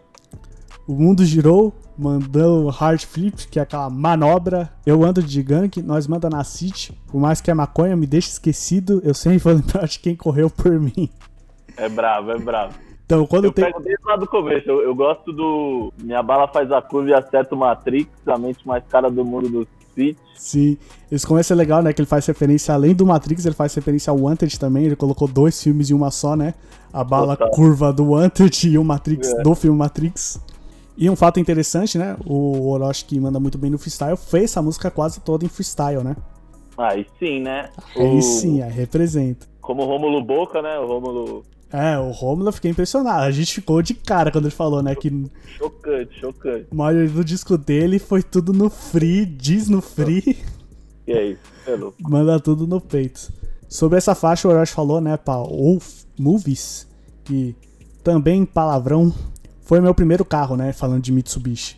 [0.89, 4.71] O mundo girou, mandou hard flip, que é aquela manobra.
[4.83, 6.99] Eu ando de gank, nós manda na city.
[7.05, 10.49] Por mais que a maconha me deixe esquecido, eu sempre vou lembrar de quem correu
[10.49, 11.07] por mim.
[11.77, 12.73] É bravo, é bravo.
[13.05, 13.65] Então, quando Eu tem.
[13.65, 14.67] pego desde lá do começo.
[14.67, 15.93] Eu, eu gosto do.
[16.01, 19.47] Minha bala faz a curva e acerta o Matrix, a mente mais cara do mundo
[19.47, 20.17] do City.
[20.35, 20.75] Sim,
[21.11, 21.93] esse começo é legal, né?
[21.93, 24.85] Que ele faz referência, além do Matrix, ele faz referência ao Wanted também.
[24.85, 26.55] Ele colocou dois filmes em uma só, né?
[26.91, 27.51] A bala Total.
[27.53, 29.43] curva do Wanted e o Matrix É.
[29.43, 30.39] do filme Matrix.
[31.01, 32.17] E um fato interessante, né?
[32.25, 36.03] O Orochi, que manda muito bem no freestyle, fez essa música quase toda em freestyle,
[36.03, 36.13] né?
[36.77, 37.69] Aí sim, né?
[37.95, 39.47] Aí O- sim, aí representa.
[39.61, 40.77] Como o Rômulo Boca, né?
[40.77, 41.45] O Rômulo.
[41.71, 43.21] É, o Romulo eu fiquei impressionado.
[43.23, 44.93] A gente ficou de cara quando ele falou, né?
[44.93, 45.09] Que
[45.57, 46.67] Chocante, chocante.
[46.69, 50.37] a maioria do disco dele foi tudo no free, diz no free,
[51.07, 51.95] E é isso, é louco.
[52.09, 53.31] manda tudo no peito.
[53.69, 56.87] Sobre essa faixa, o Orochi falou, né, pra Wolf Movies,
[57.23, 57.55] que
[58.03, 59.13] também palavrão
[59.69, 60.73] foi meu primeiro carro, né?
[60.73, 61.77] Falando de Mitsubishi.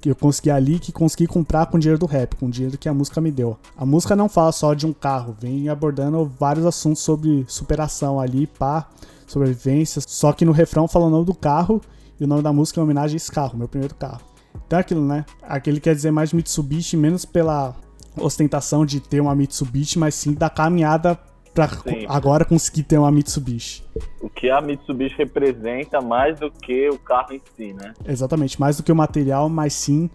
[0.00, 2.94] Que eu consegui ali, que consegui comprar com dinheiro do rap, com dinheiro que a
[2.94, 3.58] música me deu.
[3.76, 8.46] A música não fala só de um carro, vem abordando vários assuntos sobre superação ali,
[8.46, 8.88] pá,
[9.26, 10.00] sobrevivência.
[10.06, 11.80] Só que no refrão fala o nome do carro
[12.20, 14.20] e o nome da música é uma homenagem a esse carro, meu primeiro carro.
[14.64, 15.24] Então é aquilo, né?
[15.42, 17.74] Aquele quer dizer mais Mitsubishi, menos pela
[18.16, 21.18] ostentação de ter uma Mitsubishi, mas sim da caminhada
[21.54, 22.04] pra Sim.
[22.08, 23.84] agora conseguir ter uma Mitsubishi.
[24.20, 27.94] O que a Mitsubishi representa mais do que o carro em si, né?
[28.04, 30.10] Exatamente, mais do que o material, mas sim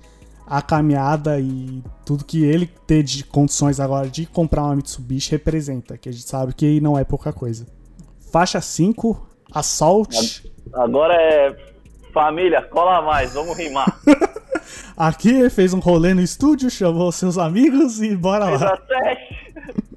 [0.46, 5.98] a caminhada e tudo que ele ter de condições agora de comprar uma Mitsubishi representa,
[5.98, 7.66] que a gente sabe que não é pouca coisa.
[8.32, 10.52] Faixa 5, Assault.
[10.74, 11.70] Agora é.
[12.12, 14.00] Família, cola mais, vamos rimar.
[14.98, 18.76] Aqui ele fez um rolê no estúdio, chamou seus amigos e bora lá.
[18.76, 19.89] 17.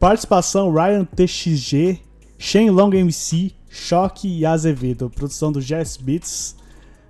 [0.00, 2.00] Participação Ryan TXG,
[2.38, 5.10] Shane Long MC, Choque e Azevedo.
[5.10, 6.56] Produção do Jazz Beats.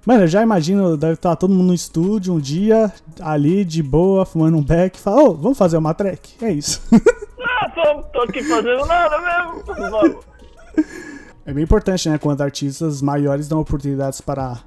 [0.05, 4.27] Mano, eu já imagino, deve estar todo mundo no estúdio um dia, ali de boa,
[4.27, 6.45] fumando um beck, e fala, ô, vamos fazer uma track?
[6.45, 6.83] É isso.
[7.63, 9.91] Ah, tô, tô aqui fazendo nada mesmo.
[9.91, 10.25] Vamos.
[11.45, 14.61] é bem importante, né, quando artistas maiores dão oportunidades para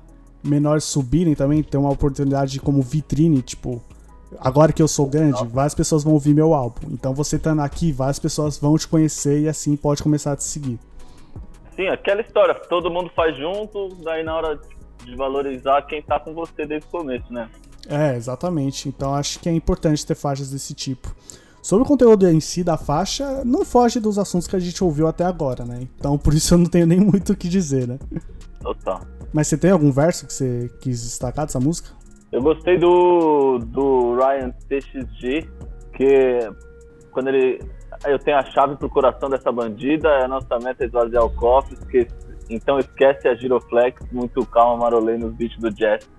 [0.44, 3.82] menores subirem também, ter uma oportunidade como vitrine, tipo,
[4.40, 6.88] agora que eu sou grande, várias pessoas vão ouvir meu álbum.
[6.92, 10.44] Então você estando aqui, várias pessoas vão te conhecer e assim pode começar a te
[10.44, 10.80] seguir.
[11.76, 14.60] Sim, aquela história, todo mundo faz junto, daí na hora
[15.04, 17.50] de valorizar quem tá com você desde o começo, né?
[17.90, 18.88] É, exatamente.
[18.88, 21.14] Então acho que é importante ter faixas desse tipo.
[21.62, 25.08] Sobre o conteúdo em si da faixa, não foge dos assuntos que a gente ouviu
[25.08, 25.88] até agora, né?
[25.98, 27.98] Então por isso eu não tenho nem muito o que dizer, né?
[28.62, 29.02] Total.
[29.34, 31.90] Mas você tem algum verso que você quis destacar dessa música?
[32.34, 35.48] Eu gostei do, do Ryan TXG,
[35.96, 36.40] que
[37.12, 37.60] quando ele.
[38.06, 41.76] Eu tenho a chave pro coração dessa bandida, a nossa meta é esvaziar o cofre,
[41.76, 42.08] esque-
[42.50, 46.10] então esquece a Giroflex, muito calma, marolei nos beats do jazz.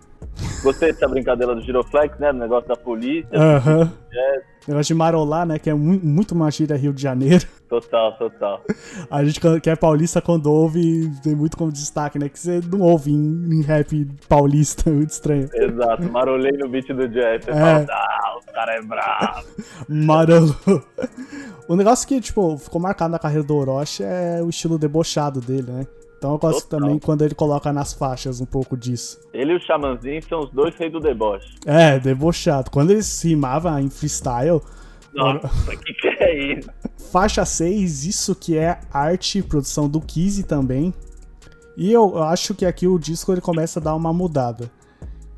[0.63, 2.33] Gostei dessa brincadeira do Giroflex, né?
[2.33, 3.29] Do negócio da polícia.
[3.33, 3.93] Aham.
[4.11, 4.43] jazz.
[4.67, 5.59] Negócio de marolar, né?
[5.59, 7.47] Que é mu- muito gíria Rio de Janeiro.
[7.69, 8.63] Total, total.
[9.11, 12.29] A gente quando- que é paulista, quando ouve, tem muito como destaque, né?
[12.29, 13.17] Que você não ouve em,
[13.53, 15.49] em rap paulista, é muito estranho.
[15.53, 17.45] Exato, marolei no beat do jazz.
[17.45, 17.55] Você É.
[17.55, 19.47] fala, ah, o cara é bravo.
[19.89, 20.55] Marolou.
[21.69, 25.71] O negócio que, tipo, ficou marcado na carreira do Orochi é o estilo debochado dele,
[25.73, 25.87] né?
[26.25, 26.81] Então eu gosto Total.
[26.81, 29.21] também quando ele coloca nas faixas um pouco disso.
[29.31, 31.53] Ele e o Xamanzinho são os dois reis do deboche.
[31.67, 32.71] É, debochado.
[32.71, 34.63] Quando eles rimavam em freestyle,
[35.13, 36.71] Nossa, que que é isso?
[37.13, 40.95] Faixa 6, isso que é arte e produção do Kizzy também.
[41.77, 44.71] E eu, acho que aqui o disco ele começa a dar uma mudada.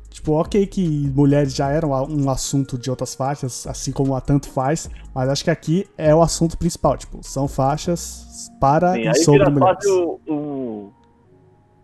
[0.09, 4.49] Tipo, ok que mulheres já eram um assunto de outras faixas, assim como a Tanto
[4.49, 6.97] Faz, mas acho que aqui é o assunto principal.
[6.97, 9.85] Tipo, são faixas para Sim, e sobre mulheres.
[9.85, 10.56] o, o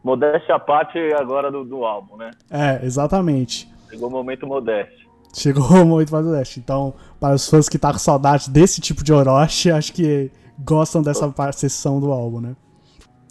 [0.04, 2.32] modéstia à parte agora do, do álbum, né?
[2.52, 3.72] É, exatamente.
[3.90, 5.04] Chegou o momento modéstia.
[5.34, 6.58] Chegou o momento mais.
[6.58, 11.02] Então, para os fãs que tá com saudade desse tipo de Orochi, acho que gostam
[11.02, 12.56] dessa sessão do álbum, né?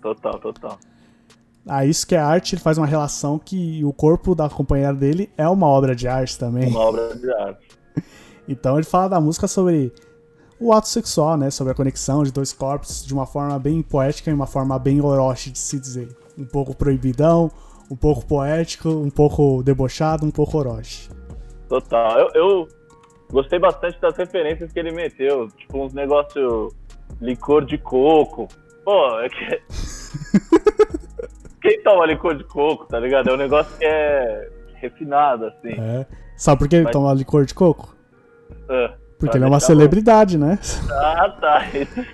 [0.01, 0.79] Total, total.
[1.67, 5.31] Ah, isso que é arte, ele faz uma relação que o corpo da companheira dele
[5.37, 6.69] é uma obra de arte também.
[6.69, 7.69] Uma obra de arte.
[8.49, 9.93] Então ele fala da música sobre
[10.59, 11.49] o ato sexual, né?
[11.49, 15.01] Sobre a conexão de dois corpos de uma forma bem poética e uma forma bem
[15.01, 16.09] Orochi de se dizer.
[16.39, 17.51] Um pouco proibidão,
[17.91, 21.09] um pouco poético, um pouco debochado, um pouco Orochi.
[21.69, 22.19] Total.
[22.19, 22.69] Eu, eu
[23.31, 25.49] gostei bastante das referências que ele meteu.
[25.49, 26.75] Tipo, uns negócios
[27.21, 28.49] licor de coco.
[28.85, 29.63] Pô, é que.
[31.63, 33.31] Quem toma licor de coco, tá ligado?
[33.31, 35.79] É um negócio que é refinado, assim.
[35.79, 36.07] É.
[36.37, 37.95] Sabe por que ele Mas- toma licor de coco?
[38.69, 40.59] Ah, Porque pra ele é uma celebridade, né?
[40.81, 40.93] louco.
[40.95, 41.65] Ah, tá.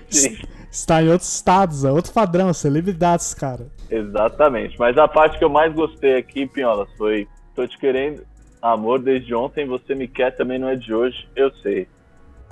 [0.09, 0.37] Isso sim.
[0.71, 3.67] Está em outros estados, é outro padrão, celebridades, cara.
[3.89, 4.77] Exatamente.
[4.77, 8.23] Mas a parte que eu mais gostei aqui, Pinholas, foi: tô te querendo,
[8.61, 11.87] amor, desde ontem, você me quer também não é de hoje, eu sei.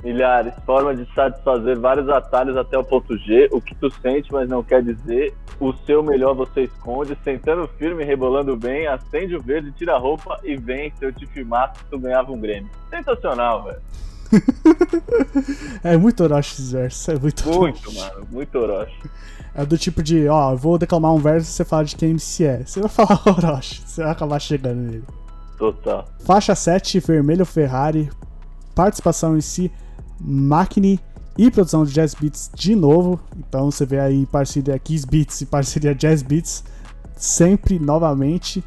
[0.03, 4.47] Milhares, forma de satisfazer vários atalhos até o ponto G, o que tu sente, mas
[4.47, 5.33] não quer dizer.
[5.59, 10.39] O seu melhor você esconde, sentando firme, rebolando bem, acende o verde, tira a roupa
[10.43, 10.93] e vem.
[10.99, 12.69] Se eu te filmasse, tu ganhava um Grêmio.
[12.91, 13.81] Sensacional, velho.
[15.83, 17.95] É muito Orochi esses versos, é muito Muito, Orochi.
[17.97, 18.27] mano.
[18.31, 19.09] Muito Orochi.
[19.55, 22.11] É do tipo de, ó, eu vou declamar um verso e você fala de quem
[22.11, 22.63] MC é.
[22.65, 25.03] Você vai falar Orochi, você vai acabar chegando nele.
[25.57, 26.07] Total.
[26.19, 28.09] Faixa 7, Vermelho Ferrari.
[28.75, 29.71] Participação em si,
[30.19, 30.99] Machine
[31.35, 33.19] e produção de Jazz Beats de novo.
[33.35, 36.63] Então você vê aí parceria Kiss Beats e parceria Jazz Beats
[37.15, 38.63] sempre novamente.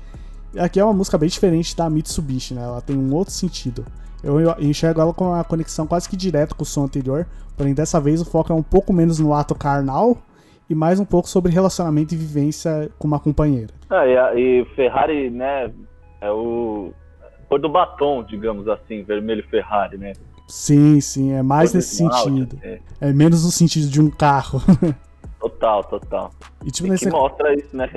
[0.53, 2.63] E aqui é uma música bem diferente da Mitsubishi, né?
[2.63, 3.85] Ela tem um outro sentido.
[4.23, 8.01] Eu enxergo ela com uma conexão quase que direta com o som anterior, porém dessa
[8.01, 10.19] vez o foco é um pouco menos no ato carnal
[10.69, 13.73] e mais um pouco sobre relacionamento e vivência com uma companheira.
[13.89, 15.71] Ah, e, a- e Ferrari, né,
[16.21, 16.93] é o
[17.49, 20.13] cor do batom, digamos assim, vermelho Ferrari, né?
[20.47, 22.57] Sim, sim, é mais nesse sentido.
[22.63, 22.79] assim.
[23.01, 24.61] É menos no sentido de um carro.
[25.41, 26.31] Total, total.
[26.67, 27.07] e tipo, E nesse...
[27.07, 27.89] que mostra isso, né?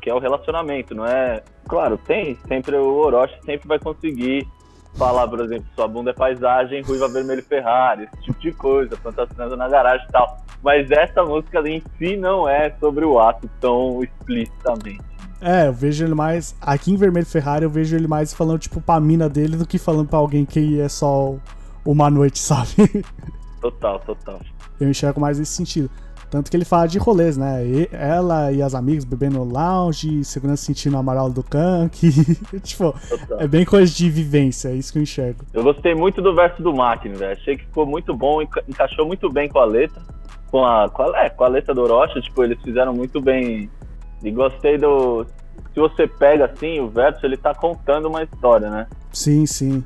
[0.00, 1.42] Que é o relacionamento, não é?
[1.66, 2.36] Claro, tem.
[2.46, 4.46] Sempre o Orochi sempre vai conseguir
[4.94, 9.56] falar, por exemplo, sua bunda é paisagem, ruiva vermelho Ferrari, esse tipo de coisa, plantação
[9.56, 10.38] na garagem e tal.
[10.62, 15.00] Mas essa música em si não é sobre o ato tão explicitamente.
[15.40, 16.54] É, eu vejo ele mais.
[16.60, 19.76] Aqui em Vermelho Ferrari, eu vejo ele mais falando, tipo, pra mina dele do que
[19.76, 21.34] falando pra alguém que é só
[21.84, 23.04] uma noite, sabe?
[23.60, 24.40] Total, total.
[24.78, 25.90] Eu enxergo mais nesse sentido.
[26.32, 27.62] Tanto que ele fala de rolês, né?
[27.62, 32.08] E- ela e as amigas bebendo lounge, segurança sentindo o amarelo do can, que,
[32.60, 32.94] tipo,
[33.38, 35.44] é bem coisa de vivência, é isso que eu enxergo.
[35.52, 37.32] Eu gostei muito do verso do Máquina, velho.
[37.32, 40.00] Achei que ficou muito bom, enca- encaixou muito bem com a letra.
[40.50, 43.68] Com a, com a, é, com a letra do Orochi, tipo, eles fizeram muito bem.
[44.24, 45.26] E gostei do.
[45.74, 48.86] Se você pega assim, o verso, ele tá contando uma história, né?
[49.12, 49.84] Sim, sim.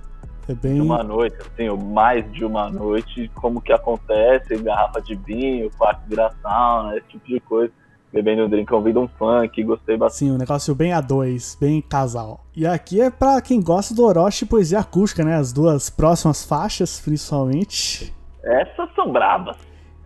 [0.49, 0.75] É bem.
[0.75, 6.01] De uma noite, assim, mais de uma noite, como que acontece, garrafa de vinho, quarto
[6.09, 7.73] vira sauna, esse tipo de coisa.
[8.13, 10.19] Bebendo um drink, ouvindo um funk, gostei bastante.
[10.19, 12.45] Sim, um negócio bem a dois, bem casal.
[12.55, 15.35] E aqui é pra quem gosta do Orochi e poesia acústica, né?
[15.35, 18.15] As duas próximas faixas, principalmente.
[18.43, 19.57] Essas são brabas.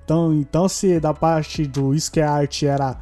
[0.03, 2.97] Então, então se da parte do Isso que é arte era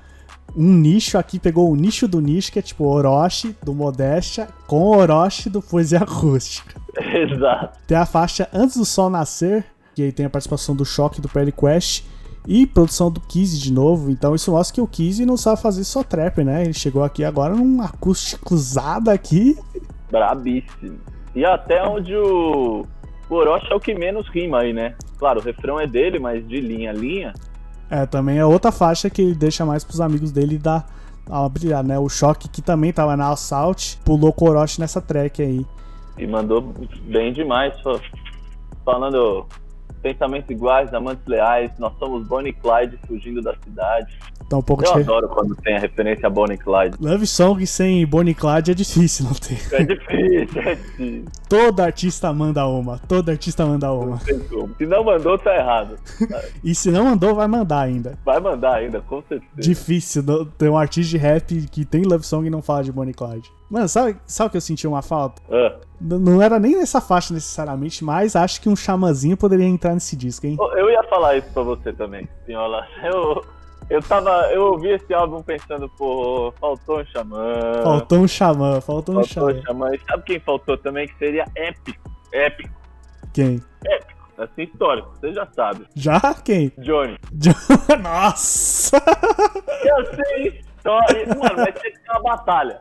[0.56, 4.96] um nicho aqui, pegou o nicho do nicho, que é tipo Orochi do Modéstia com
[4.96, 6.80] Orochi do Poesia Acústica.
[6.98, 7.78] Exato.
[7.86, 11.28] Tem a faixa Antes do Sol Nascer, que aí tem a participação do Choque do
[11.28, 12.04] Perry Quest
[12.46, 14.10] e produção do Kizzy de novo.
[14.10, 16.64] Então isso mostra que o Kizzy não sabe fazer só trap, né?
[16.64, 19.56] Ele chegou aqui agora num acústicozada aqui.
[20.10, 20.98] Brabíssimo.
[21.34, 22.86] E até onde o,
[23.28, 24.94] o Orochi é o que menos rima aí, né?
[25.18, 27.34] Claro, o refrão é dele, mas de linha a linha.
[27.90, 30.86] É, também é outra faixa que ele deixa mais pros amigos dele dar
[31.30, 31.98] a brilhar, né?
[31.98, 34.46] O Choque, que também tava na Assault, pulou com
[34.80, 35.66] nessa track aí.
[36.16, 37.74] E mandou bem demais.
[38.84, 39.46] Falando
[39.98, 44.18] pensamentos iguais, amantes leais, nós somos Bonnie e Clyde fugindo da cidade.
[44.46, 45.00] Então um pouco Eu de...
[45.00, 46.96] adoro quando tem a referência a Bonnie e Clyde.
[47.00, 49.58] Love Song sem Bonnie e Clyde é difícil não ter.
[49.72, 51.24] É difícil, é difícil.
[51.48, 52.98] Todo artista manda uma.
[52.98, 54.16] Todo artista manda uma.
[54.16, 54.74] Não tem como.
[54.76, 55.98] Se não mandou, tá errado.
[56.64, 58.18] E se não mandou, vai mandar ainda.
[58.24, 59.52] Vai mandar ainda, com certeza.
[59.56, 60.22] Difícil
[60.58, 63.14] ter um artista de rap que tem Love Song e não fala de Bonnie e
[63.14, 63.57] Clyde.
[63.70, 65.42] Mano, sabe, sabe o que eu senti uma falta?
[65.50, 65.76] Ah.
[66.00, 70.46] Não era nem nessa faixa necessariamente, mas acho que um chamazinho poderia entrar nesse disco,
[70.46, 70.56] hein?
[70.76, 72.86] Eu ia falar isso pra você também, senhora.
[73.02, 73.44] Eu,
[73.90, 74.30] eu tava.
[74.52, 77.54] Eu ouvi esse álbum pensando, pô, faltou um xamã.
[77.82, 79.60] Faltou um xamã, faltou um Faltou xamã.
[79.60, 79.94] um xamã.
[79.94, 81.08] E sabe quem faltou também?
[81.08, 82.10] Que seria épico.
[82.32, 82.74] Épico.
[83.32, 83.62] Quem?
[84.36, 85.10] Assim, histórico.
[85.18, 85.86] Você já sabe.
[85.94, 86.20] Já?
[86.44, 86.70] Quem?
[86.78, 87.18] Johnny.
[88.02, 88.98] Nossa!
[89.84, 91.26] Eu sei história.
[91.28, 92.80] Mano, vai ter que ser uma batalha.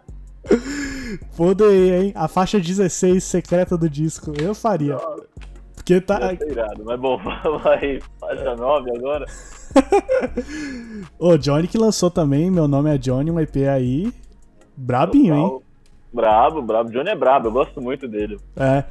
[1.36, 2.12] Poderia, hein?
[2.16, 4.34] A faixa 16 secreta do disco.
[4.40, 4.98] Eu faria.
[5.76, 6.34] Porque tá.
[6.34, 6.84] Irado.
[6.84, 7.18] Mas bom,
[7.64, 8.00] vai.
[8.20, 9.26] Faixa 9 agora.
[11.20, 14.12] Ô, Johnny que lançou também, meu nome é Johnny, um EP aí.
[14.76, 15.60] Brabinho, hein?
[16.12, 16.90] Brabo, brabo.
[16.92, 18.38] Johnny é brabo, eu gosto muito dele.
[18.56, 18.84] É.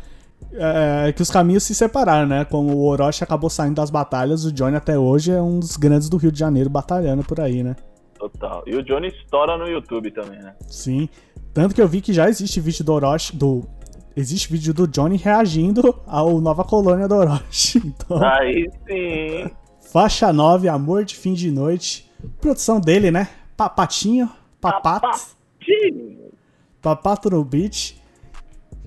[0.53, 2.45] É que os caminhos se separaram, né?
[2.45, 6.09] Como o Orochi acabou saindo das batalhas, o Johnny até hoje é um dos grandes
[6.09, 7.75] do Rio de Janeiro batalhando por aí, né?
[8.19, 8.63] Total.
[8.67, 10.55] E o Johnny estoura no YouTube também, né?
[10.69, 11.09] Sim.
[11.57, 13.65] Tanto que eu vi que já existe vídeo do Orochi, do.
[14.15, 17.79] Existe vídeo do Johnny reagindo ao Nova Colônia do Orochi.
[17.97, 19.51] Então, Aí sim.
[19.91, 22.11] faixa 9, Amor de Fim de Noite.
[22.43, 23.31] Produção dele, né?
[23.57, 25.19] Papatinho, papato,
[25.65, 26.19] Sim.
[26.83, 27.97] papato no beat.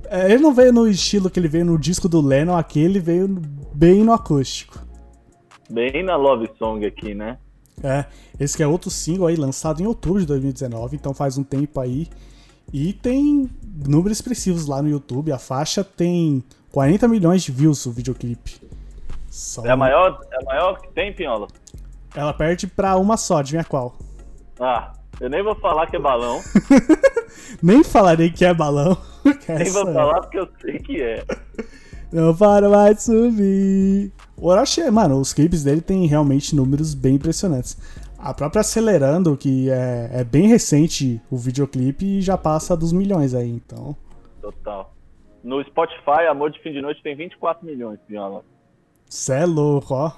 [0.05, 2.99] É, ele não veio no estilo que ele veio no disco do Lennon, aqui ele
[2.99, 3.27] veio
[3.73, 4.79] bem no acústico.
[5.71, 7.39] Bem na Love Song aqui, né?
[7.81, 8.05] É,
[8.39, 11.79] esse que é outro single aí, lançado em outubro de 2019, então faz um tempo
[11.79, 12.07] aí.
[12.71, 13.49] E tem
[13.87, 15.31] números expressivos lá no YouTube.
[15.31, 18.61] A faixa tem 40 milhões de views o videoclipe.
[19.29, 21.47] Só É a maior, é a maior que tem, Pinhola?
[22.15, 23.95] Ela perde pra uma só, adivinha qual?
[24.59, 26.41] Ah, eu nem vou falar que é balão.
[27.61, 28.97] Nem falarei que é balão.
[29.45, 29.93] que nem vou é.
[29.93, 31.23] falar porque eu sei que é.
[32.11, 34.11] Não para mais de subir.
[34.35, 37.77] O Orochi, mano, os clipes dele tem realmente números bem impressionantes.
[38.21, 43.49] A própria Acelerando, que é, é bem recente o videoclipe, já passa dos milhões aí,
[43.49, 43.95] então.
[44.41, 44.93] Total.
[45.41, 48.43] No Spotify, Amor de Fim de Noite tem 24 milhões, Pinhola.
[49.05, 50.11] Cê é louco, ó.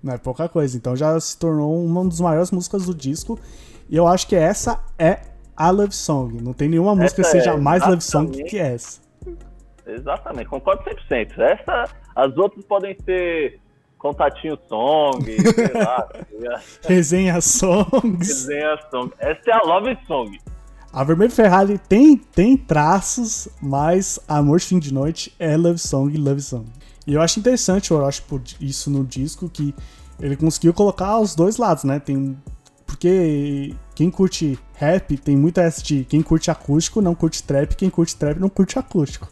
[0.00, 0.76] Não é pouca coisa.
[0.76, 3.38] Então já se tornou uma das maiores músicas do disco.
[3.90, 5.20] E eu acho que essa é
[5.56, 6.40] a Love Song.
[6.40, 9.00] Não tem nenhuma música que Essa seja é mais Love Song que essa.
[9.84, 11.36] Exatamente, concordo 100%.
[11.38, 13.60] Essa, as outras podem ser
[13.98, 16.20] Contatinho Song, sei lá, tá?
[16.86, 18.28] Resenha Songs.
[18.28, 19.12] Desenha Song.
[19.18, 20.38] Essa é a Love Song.
[20.92, 26.18] A Vermelho Ferrari tem, tem traços, mas Amor Fim de Noite é Love Song e
[26.18, 26.64] Love Song.
[27.06, 29.74] E eu acho interessante o Orochi por isso no disco, que
[30.20, 31.98] ele conseguiu colocar os dois lados, né?
[31.98, 32.36] Tem
[32.86, 37.90] Porque quem curte rap tem muita essa de quem curte acústico não curte trap, quem
[37.90, 39.28] curte trap não curte acústico.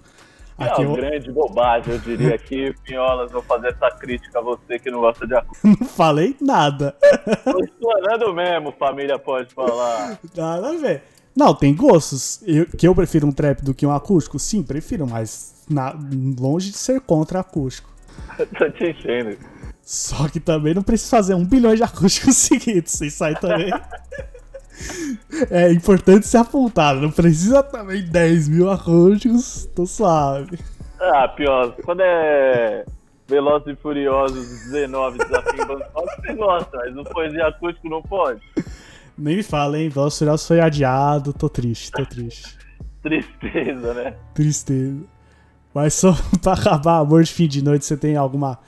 [0.58, 4.42] É Aqui uma eu grande bobagem, eu diria aqui, Pinholas, vou fazer essa crítica a
[4.42, 5.68] você que não gosta de acústico.
[5.80, 6.96] não falei nada.
[7.44, 10.18] Tô explorando mesmo, família pode falar.
[10.34, 11.02] Nada a ver.
[11.36, 12.40] Não, tem gostos.
[12.46, 14.38] Eu- que eu prefiro um trap do que um acústico?
[14.38, 15.94] Sim, prefiro, mas na-
[16.40, 17.90] longe de ser contra acústico.
[18.58, 19.36] Tô te enchendo.
[19.82, 22.98] Só que também não precisa fazer um bilhão de acústicos seguidos.
[23.02, 23.70] Isso aí também.
[25.50, 27.00] É importante ser apontado.
[27.00, 29.66] Não precisa também 10 mil acústicos.
[29.74, 30.58] Tô suave.
[31.00, 32.84] Ah, pior, quando é
[33.28, 38.40] Velozes e Furiosos 19 Desafio em Bangkok, você gosta, mas no poesia acústico não pode.
[39.18, 39.88] Nem me fala, hein?
[39.88, 41.32] Velozes e Furiosos foi adiado.
[41.32, 42.56] Tô triste, tô triste.
[43.02, 44.16] Tristeza, né?
[44.34, 45.04] Tristeza.
[45.74, 46.12] Mas só
[46.42, 48.58] pra acabar, amor de fim de noite, você tem alguma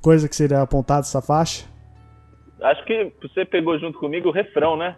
[0.00, 1.64] coisa que seria apontada dessa faixa?
[2.60, 4.96] Acho que você pegou junto comigo o refrão, né?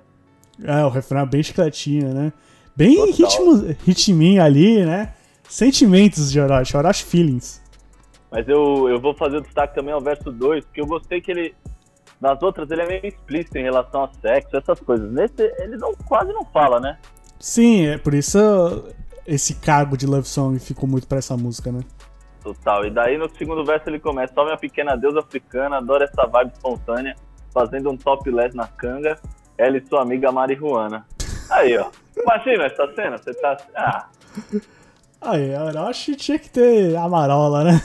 [0.62, 2.32] É, o refrão é bem chicletinho, né?
[2.76, 3.14] Bem Total.
[3.14, 5.14] ritmo, ritminho ali, né?
[5.48, 7.62] Sentimentos de Orochi, Orochi Feelings.
[8.30, 11.30] Mas eu, eu vou fazer o destaque também ao verso 2, porque eu gostei que
[11.30, 11.54] ele
[12.20, 15.10] Nas outras ele é meio explícito em relação a sexo, essas coisas.
[15.12, 16.98] Nesse ele não, quase não fala, né?
[17.38, 18.38] Sim, é por isso
[19.26, 21.80] esse cargo de love song ficou muito pra essa música, né?
[22.42, 22.84] Total.
[22.84, 26.52] E daí no segundo verso ele começa: Só minha pequena deusa africana, adora essa vibe
[26.52, 27.14] espontânea,
[27.52, 29.18] fazendo um topless na canga,
[29.58, 31.06] ela e sua amiga marihuana.
[31.50, 31.90] Aí, ó.
[32.16, 33.56] Imagina essa cena, você tá.
[33.74, 34.06] Ah,
[35.20, 35.50] Aí,
[35.94, 37.82] que tinha que ter Amarola, né?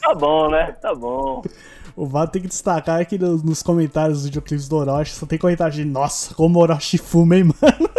[0.00, 0.72] tá bom, né?
[0.80, 1.42] Tá bom.
[1.94, 5.38] O Vato tem que destacar que nos, nos comentários dos videoclipes do Orochi só tem
[5.38, 7.90] comentário de Nossa, como o Orochi fuma, hein, mano?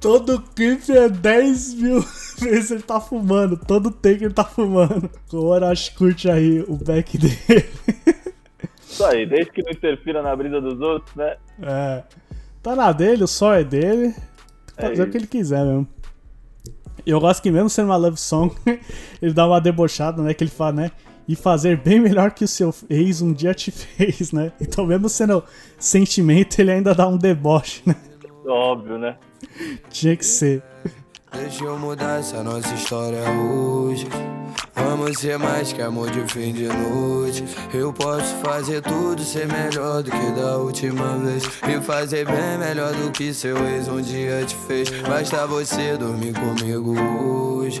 [0.00, 2.00] Todo clipe é 10 mil
[2.38, 3.56] vezes ele tá fumando.
[3.56, 5.10] Todo take ele tá fumando.
[5.32, 7.70] O Orochi curte aí o back dele.
[8.94, 11.36] Isso aí, desde que não interfira na brisa dos outros, né?
[11.60, 12.04] É.
[12.62, 14.14] Tá na dele, o sol é dele.
[14.76, 15.10] É fazer o isso.
[15.10, 15.88] que ele quiser mesmo.
[17.04, 18.54] E eu gosto que mesmo sendo uma love song,
[19.20, 20.32] ele dá uma debochada, né?
[20.32, 20.90] Que ele fala, né?
[21.26, 24.52] E fazer bem melhor que o seu ex um dia te fez, né?
[24.60, 25.42] Então mesmo sendo
[25.76, 27.96] sentimento, ele ainda dá um deboche, né?
[28.46, 29.16] Óbvio, né?
[29.90, 30.62] Tinha que ser.
[31.32, 34.06] Deixa eu mudar essa nossa história hoje.
[34.74, 37.44] Vamos ser mais que amor de fim de noite.
[37.72, 41.44] Eu posso fazer tudo ser melhor do que da última vez.
[41.68, 44.90] E fazer bem melhor do que seu ex um dia te fez.
[45.02, 47.80] Basta você dormir comigo hoje.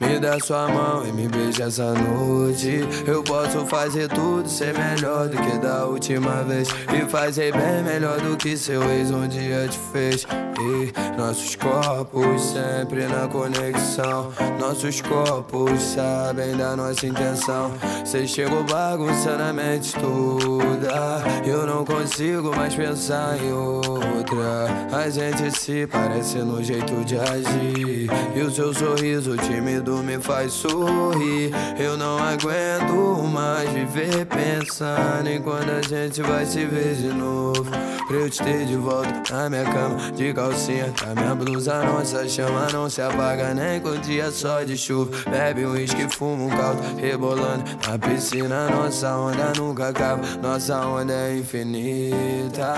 [0.00, 2.80] Me dá sua mão e me beija essa noite.
[3.06, 6.68] Eu posso fazer tudo ser melhor do que da última vez.
[6.94, 10.26] E fazer bem melhor do que seu ex um dia te fez.
[10.60, 14.32] E nossos corpos sempre na conexão.
[14.60, 16.17] Nossos corpos sabem
[16.56, 17.72] da nossa intenção.
[18.04, 21.22] Cê chegou bagunçando a mente toda.
[21.46, 24.68] Eu não consigo mais pensar em outra.
[24.92, 28.10] A gente se parece no jeito de agir.
[28.34, 31.52] E o seu sorriso tímido me faz sorrir.
[31.78, 37.64] Eu não aguento mais viver pensando em quando a gente vai se ver de novo.
[38.08, 40.92] Pra eu te ter de volta na minha cama, de calcinha.
[41.06, 45.10] A minha blusa, nossa chama não se apaga nem com dia só de chuva.
[45.30, 48.68] Bebe um uísque, fuma um caldo, rebolando na piscina.
[48.70, 52.74] Nossa onda nunca acaba, nossa onda é infinita.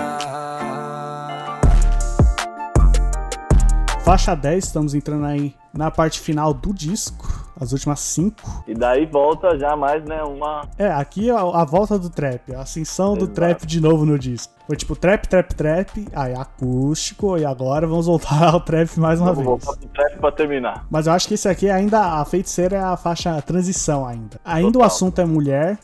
[4.03, 8.63] Faixa 10, estamos entrando aí na parte final do disco, as últimas 5.
[8.67, 10.23] E daí volta já mais, né?
[10.23, 10.67] Uma.
[10.77, 13.33] É, aqui é a, a volta do trap, a ascensão do Exato.
[13.33, 14.53] trap de novo no disco.
[14.67, 19.33] Foi tipo trap, trap, trap, aí acústico, e agora vamos voltar ao trap mais uma
[19.33, 19.65] Vamos vez.
[19.65, 20.85] voltar pro trap pra terminar.
[20.89, 24.39] Mas eu acho que esse aqui ainda, a feiticeira é a faixa transição ainda.
[24.45, 24.87] Ainda o Total.
[24.87, 25.77] assunto é mulher,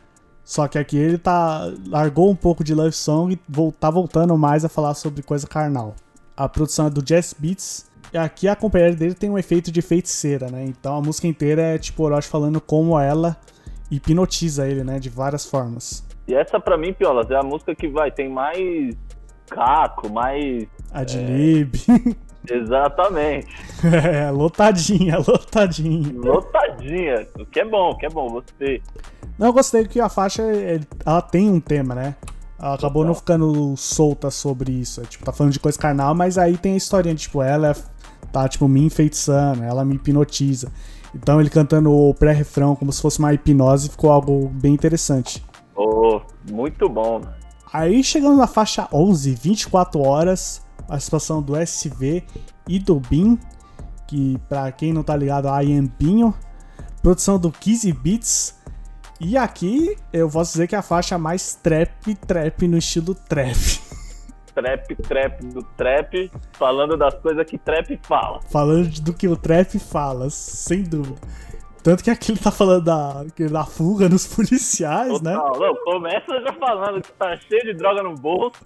[0.44, 4.64] só que aqui ele tá largou um pouco de love song e tá voltando mais
[4.64, 5.94] a falar sobre coisa carnal.
[6.36, 7.87] A produção é do Jazz Beats.
[8.14, 10.64] E aqui a companheira dele tem um efeito de feiticeira, né?
[10.66, 13.36] Então a música inteira é tipo Orochi falando como ela
[13.92, 15.00] hipnotiza ele, né?
[15.00, 16.06] De várias formas.
[16.28, 18.96] E essa pra mim, Piolas, é a música que vai, tem mais
[19.50, 20.68] caco, mais.
[20.92, 21.76] A de Lib.
[22.50, 23.48] Exatamente.
[23.84, 26.14] é, lotadinha, lotadinha.
[26.16, 27.28] Lotadinha.
[27.40, 28.82] O que é bom, o que é bom, você.
[29.38, 32.16] Não, eu gostei que a faixa é- ela tem um tema, né?
[32.60, 33.08] Ela acabou Total.
[33.08, 35.02] não ficando solta sobre isso.
[35.02, 37.70] É, tipo, tá falando de coisa carnal, mas aí tem a historinha, de, tipo, ela
[37.72, 37.76] é-
[38.32, 40.72] tá, tipo, me enfeitiçando, ela me hipnotiza.
[41.14, 45.44] Então ele cantando o pré-refrão como se fosse uma hipnose ficou algo bem interessante.
[45.76, 46.22] Oh,
[46.52, 47.22] muito bom.
[47.72, 52.24] Aí chegamos na faixa 11, 24 horas, a participação do SV
[52.68, 53.38] e do Bin,
[54.08, 55.60] que pra quem não tá ligado, a
[55.98, 56.34] Pinho,
[57.02, 58.56] produção do Kizzy Beats.
[59.20, 63.58] E aqui eu posso dizer que é a faixa mais trap, trap no estilo trap.
[64.58, 68.42] Trap, trap do trap, falando das coisas que trap fala.
[68.50, 71.22] Falando do que o trap fala, sem dúvida.
[71.84, 75.36] Tanto que aqui ele tá falando da, da fuga nos policiais, né?
[75.36, 75.60] Total.
[75.60, 78.58] Não, começa já falando que tá cheio de droga no bolso.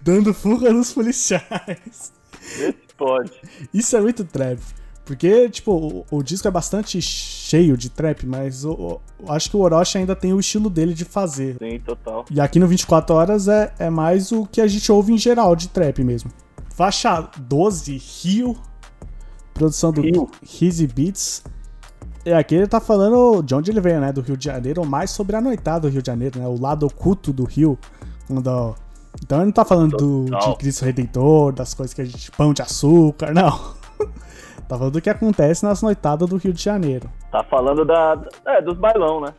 [0.00, 2.14] Dando fuga nos policiais.
[2.56, 3.32] Vê se pode.
[3.74, 4.58] Isso é muito trap.
[5.06, 5.72] Porque, tipo,
[6.10, 9.60] o, o disco é bastante cheio de trap, mas o- o- eu acho que o
[9.60, 11.56] Orochi ainda tem o estilo dele de fazer.
[11.62, 12.24] Sim, total.
[12.30, 15.54] E aqui no 24 Horas é, é mais o que a gente ouve em geral
[15.56, 16.30] de trap mesmo.
[16.74, 18.56] Faixa 12, Rio.
[19.54, 20.28] Produção do Rio.
[20.60, 21.42] Easy Beats.
[22.24, 24.12] E aqui ele tá falando de onde ele veio, né?
[24.12, 26.46] Do Rio de Janeiro, ou mais sobre a noitada do Rio de Janeiro, né?
[26.48, 27.78] O lado oculto do Rio.
[28.26, 28.74] Quando-
[29.22, 32.28] Então ele não tá falando do, de Cristo Redentor, das coisas que a gente.
[32.32, 33.76] pão de açúcar, não.
[34.68, 37.08] tá falando do que acontece nas noitadas do Rio de Janeiro.
[37.30, 39.32] Tá falando da, é, dos bailão, né?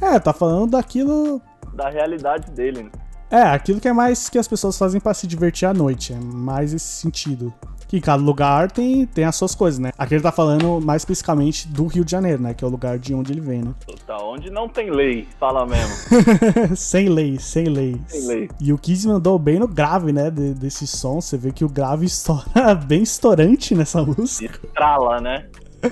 [0.00, 1.40] É, tá falando daquilo
[1.74, 2.90] Da realidade dele, né?
[3.30, 6.12] É, aquilo que é mais que as pessoas fazem pra se divertir à noite.
[6.14, 7.52] É mais esse sentido.
[7.88, 9.92] Que cada lugar tem, tem as suas coisas, né?
[9.96, 12.52] Aqui ele tá falando mais especificamente do Rio de Janeiro, né?
[12.52, 13.74] Que é o lugar de onde ele vem, né?
[14.06, 15.94] Tá, onde não tem lei, fala mesmo.
[16.76, 17.98] sem lei, sem lei.
[18.06, 18.50] Sem lei.
[18.60, 20.30] E o Kiss mandou bem no grave, né?
[20.30, 21.20] de- desse som.
[21.20, 24.60] Você vê que o grave estoura bem estourante nessa música.
[24.66, 25.46] Estrala, né?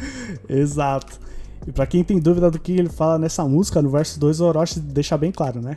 [0.48, 1.18] Exato.
[1.66, 4.44] E pra quem tem dúvida do que ele fala nessa música, no verso 2 o
[4.46, 5.76] Orochi deixa bem claro, né?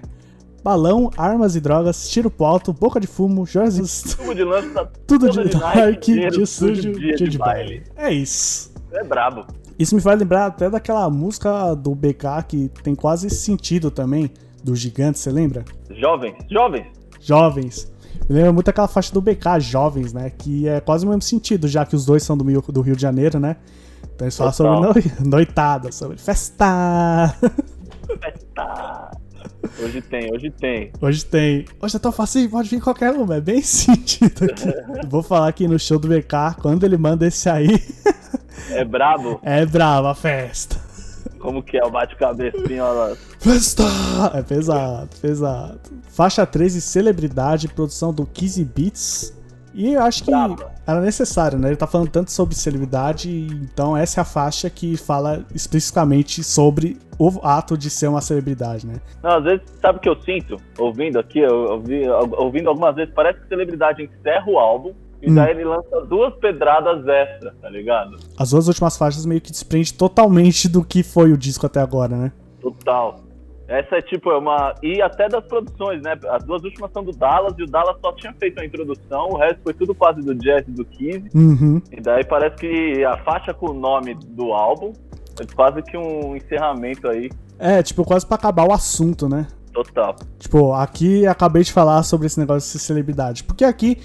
[0.63, 5.29] Balão, armas e drogas, tiro pro alto, boca de fumo, joias, Tubo de lança tudo
[5.29, 7.83] de night, dark, dinheiro, tudo sujo, dia de de baile.
[7.95, 8.71] É isso.
[8.91, 9.45] É brabo.
[9.77, 14.29] Isso me faz lembrar até daquela música do BK que tem quase esse sentido também,
[14.63, 15.63] do gigante, você lembra?
[15.89, 16.87] Jovens, jovens.
[17.21, 17.91] Jovens.
[18.27, 20.29] Me lembra muito aquela faixa do BK, Jovens, né?
[20.29, 22.95] Que é quase o mesmo sentido, já que os dois são do Rio, do Rio
[22.95, 23.55] de Janeiro, né?
[24.15, 27.33] Então eles falam sobre noitada, sobre festa.
[28.53, 29.11] Tá.
[29.81, 30.91] Hoje tem, hoje tem.
[31.01, 31.65] Hoje tem.
[31.81, 34.71] Hoje é tão fácil, pode vir qualquer uma, é bem sentido aqui.
[35.09, 37.81] Vou falar aqui no show do BK, quando ele manda esse aí,
[38.69, 39.39] É brabo.
[39.43, 40.77] é brava a festa.
[41.39, 43.17] Como que é o bate-cabeça, pinhola?
[43.39, 43.83] Festa!
[44.33, 45.79] É pesado, pesado.
[46.09, 49.33] Faixa 13, celebridade, produção do Kizzy Beats.
[49.73, 50.71] E eu acho que Braba.
[50.87, 51.69] era necessário, né?
[51.69, 53.29] Ele tá falando tanto sobre celebridade,
[53.61, 58.87] então essa é a faixa que fala especificamente sobre o ato de ser uma celebridade,
[58.87, 58.95] né?
[59.21, 60.57] Não, às vezes, sabe o que eu sinto?
[60.77, 62.01] Ouvindo aqui, eu ouvi,
[62.37, 65.35] ouvindo algumas vezes, parece que celebridade encerra o álbum e Hum.
[65.35, 68.17] daí ele lança duas pedradas extra, tá ligado?
[68.37, 72.15] As duas últimas faixas meio que desprende totalmente do que foi o disco até agora,
[72.15, 72.31] né?
[72.61, 73.19] Total.
[73.69, 74.73] Essa é tipo, é uma.
[74.81, 76.17] E até das produções, né?
[76.27, 79.37] As duas últimas são do Dallas e o Dallas só tinha feito a introdução, o
[79.37, 81.23] resto foi tudo quase do jazz e do Kiss.
[81.35, 81.79] Uhum.
[81.91, 84.91] E daí parece que a faixa com o nome do álbum
[85.39, 89.47] é quase que um encerramento aí É, tipo, quase pra acabar o assunto, né?
[89.71, 90.15] total.
[90.39, 93.43] Tipo, aqui acabei de falar sobre esse negócio de ser celebridade.
[93.43, 93.99] Porque aqui,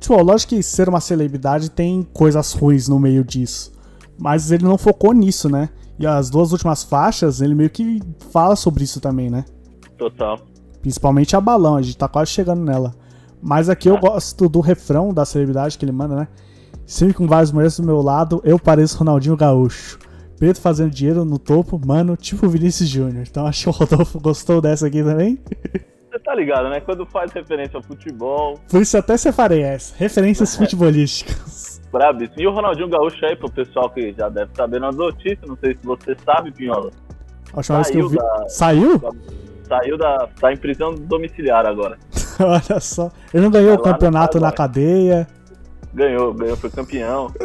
[0.00, 3.72] tipo, lógico que ser uma celebridade tem coisas ruins no meio disso.
[4.18, 5.68] Mas ele não focou nisso, né?
[6.02, 8.00] E as duas últimas faixas, ele meio que
[8.32, 9.44] fala sobre isso também, né?
[9.96, 10.36] Total.
[10.80, 12.92] Principalmente a balão, a gente tá quase chegando nela.
[13.40, 16.28] Mas aqui eu gosto do refrão da celebridade que ele manda, né?
[16.84, 19.96] Sempre com vários mulheres do meu lado, eu pareço Ronaldinho Gaúcho.
[20.36, 23.24] Preto fazendo dinheiro no topo, mano, tipo Vinícius Júnior.
[23.30, 25.38] Então acho que o Rodolfo gostou dessa aqui também.
[26.10, 26.80] Você tá ligado, né?
[26.80, 29.94] Quando faz referência ao futebol, Por isso até separei essa.
[29.96, 31.71] Referências futebolísticas.
[31.92, 32.40] Brabíssimo.
[32.40, 35.74] E o Ronaldinho Gaúcho aí, pro pessoal que já deve saber nas notícias, não sei
[35.76, 36.90] se você sabe, Pinhola.
[37.52, 38.16] A última vez que eu Saiu vi.
[38.16, 39.00] da- Saiu?
[39.68, 40.28] Saiu da.
[40.40, 41.98] tá em prisão domiciliar agora.
[42.40, 43.10] Olha só.
[43.32, 45.26] Ele não ganhou Vai o campeonato na cadeia.
[45.94, 47.30] Ganhou, ganhou, foi campeão.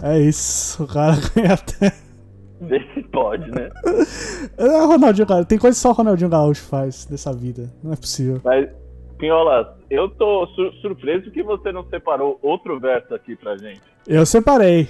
[0.00, 0.84] É isso.
[0.84, 1.92] O cara ganha até.
[2.60, 3.68] Vê se pode, né?
[4.56, 5.44] É Ronaldinho Gaúcho.
[5.46, 7.68] Tem coisa que só o Ronaldinho Gaúcho faz dessa vida.
[7.82, 8.40] Não é possível.
[8.44, 8.68] Mas,
[9.18, 13.80] Pinhola, eu tô sur- surpreso que você não separou outro verso aqui pra gente.
[14.06, 14.88] Eu separei.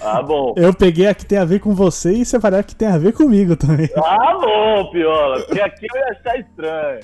[0.00, 0.54] Ah, bom.
[0.58, 2.98] Eu peguei a que tem a ver com você e separei a que tem a
[2.98, 3.88] ver comigo também.
[3.96, 7.00] Ah, bom, Piola, porque aqui eu ia achar estranho.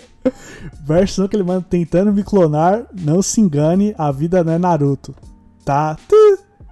[0.86, 2.86] Versão que ele manda tentando me clonar.
[2.99, 5.14] Não se engane, a vida não é Naruto.
[5.64, 5.97] Tá?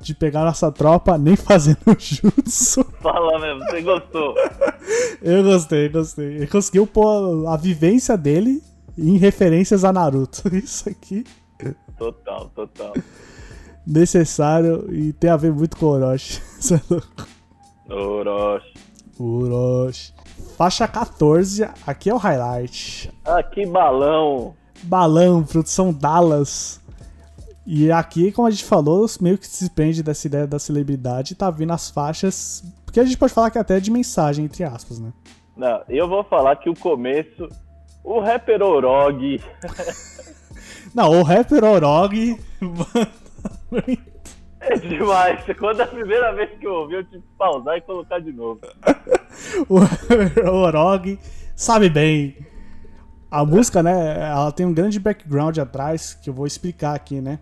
[0.00, 2.84] De pegar nossa tropa nem fazendo jutsu.
[3.00, 4.34] Fala mesmo, você gostou.
[5.22, 6.26] Eu gostei, gostei.
[6.36, 8.60] Ele conseguiu pôr a vivência dele
[8.96, 10.48] em referências a Naruto.
[10.54, 11.24] Isso aqui
[11.98, 12.92] Total, total.
[13.86, 16.40] necessário e tem a ver muito com o Orochi.
[16.60, 17.26] Isso é louco.
[17.88, 18.74] Orochi.
[19.18, 20.14] Orochi.
[20.56, 23.10] Faixa 14, aqui é o highlight.
[23.24, 24.54] Ah, que balão.
[24.82, 26.80] Balão, produção Dallas.
[27.66, 31.50] E aqui, como a gente falou, meio que se depende dessa ideia da celebridade, tá
[31.50, 32.62] vindo as faixas.
[32.84, 35.12] Porque a gente pode falar que até é de mensagem, entre aspas, né?
[35.56, 37.48] Não, eu vou falar que o começo,
[38.06, 39.42] o rapper Orog,
[40.94, 42.40] Não, o rapper Orog.
[44.60, 45.44] é demais.
[45.58, 48.60] Quando a primeira vez que eu ouvi, eu tive que pausar e colocar de novo.
[49.68, 51.18] o rapper Orog
[51.56, 52.36] sabe bem.
[53.28, 57.40] A música, né, ela tem um grande background atrás, que eu vou explicar aqui, né?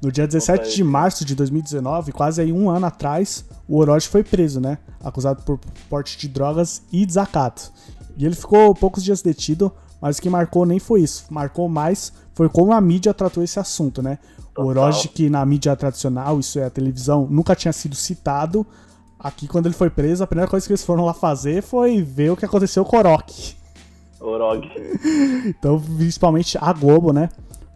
[0.00, 4.22] No dia 17 de março de 2019, quase aí um ano atrás, o Orochi foi
[4.22, 4.78] preso, né?
[5.02, 5.58] Acusado por
[5.90, 7.72] porte de drogas e desacato.
[8.16, 9.72] E ele ficou poucos dias detido,
[10.06, 11.24] mas o que marcou nem foi isso.
[11.28, 14.20] Marcou mais foi como a mídia tratou esse assunto, né?
[14.56, 14.62] O.
[14.62, 18.64] Orochi, que na mídia tradicional, isso é a televisão, nunca tinha sido citado.
[19.18, 22.30] Aqui, quando ele foi preso, a primeira coisa que eles foram lá fazer foi ver
[22.30, 23.56] o que aconteceu com o Orochi.
[24.20, 24.68] Orog.
[25.44, 27.28] Então, principalmente a Globo, né?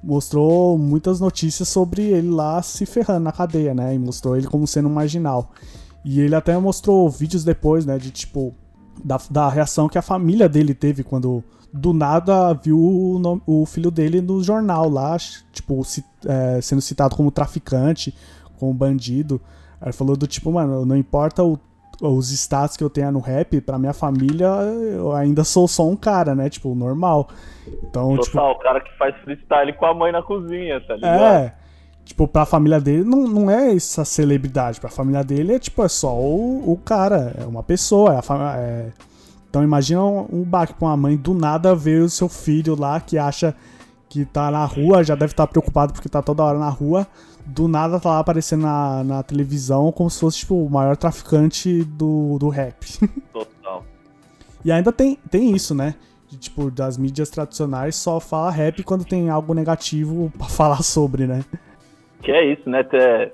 [0.02, 3.92] Mostrou muitas notícias sobre ele lá se ferrando na cadeia, né?
[3.92, 5.50] E mostrou ele como sendo um marginal.
[6.04, 7.98] E ele até mostrou vídeos depois, né?
[7.98, 8.54] De tipo,
[9.04, 11.42] da, da reação que a família dele teve quando
[11.72, 15.16] do nada viu o, nome- o filho dele no jornal lá,
[15.52, 18.14] tipo, ci- é, sendo citado como traficante,
[18.58, 19.40] como bandido.
[19.80, 21.58] Aí falou do tipo, mano, não importa o-
[22.02, 25.94] os status que eu tenha no rap, pra minha família eu ainda sou só um
[25.96, 26.48] cara, né?
[26.48, 27.28] Tipo, normal.
[27.84, 31.22] Então, tipo, Total, o cara que faz freestyle com a mãe na cozinha, tá ligado?
[31.36, 31.54] é.
[32.04, 34.80] Tipo, pra família dele não, não é essa celebridade.
[34.80, 38.14] Pra família dele é tipo, é só o, o cara, é uma pessoa.
[38.14, 38.88] É a fami- é-
[39.50, 43.18] Então imagina um, baque pra uma mãe do nada ver o seu filho lá que
[43.18, 43.54] acha
[44.08, 47.06] que tá na rua, já deve estar preocupado porque tá toda hora na rua.
[47.44, 51.82] Do nada tá lá aparecendo na, na televisão como se fosse tipo, o maior traficante
[51.82, 52.86] do, do rap.
[53.32, 53.84] Total.
[54.64, 55.96] E ainda tem, tem isso, né?
[56.28, 61.26] De, tipo, das mídias tradicionais só fala rap quando tem algo negativo pra falar sobre,
[61.26, 61.44] né?
[62.22, 62.80] Que é isso, né?
[62.80, 63.32] Até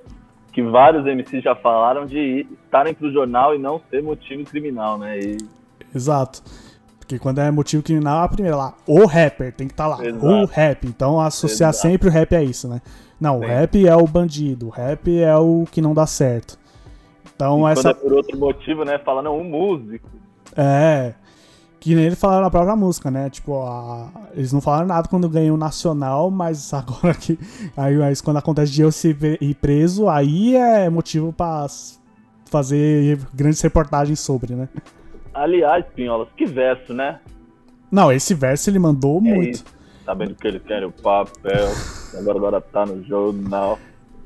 [0.51, 5.19] que vários MCs já falaram de estarem pro jornal e não ser motivo criminal, né?
[5.19, 5.37] E
[5.97, 6.42] Exato.
[6.99, 10.05] Porque quando é motivo criminal, a primeira lá, o rapper tem que estar lá.
[10.05, 10.26] Exato.
[10.26, 10.86] O rap.
[10.86, 11.82] Então associar Exato.
[11.88, 12.80] sempre o rap a isso, né?
[13.20, 13.47] Não, o Sim.
[13.47, 16.59] rap é o bandido, o rap é o que não dá certo.
[17.34, 17.90] Então quando essa.
[17.90, 18.99] é por outro motivo, né?
[18.99, 20.09] Falando um músico.
[20.57, 21.14] É.
[21.78, 23.30] Que nem ele falaram na própria música, né?
[23.30, 27.38] Tipo, a- eles não falaram nada quando ganhou o nacional, mas agora que.
[27.76, 31.66] Aí mas quando acontece de eu ve- ir preso, aí é motivo pra
[32.47, 34.68] fazer grandes reportagens sobre, né?
[35.37, 37.20] Aliás, Pinholas, que verso, né?
[37.91, 39.55] Não, esse verso ele mandou É muito.
[39.57, 39.64] isso.
[40.05, 41.68] Sabendo que eles querem o papel,
[42.18, 43.78] agora agora tá no jornal.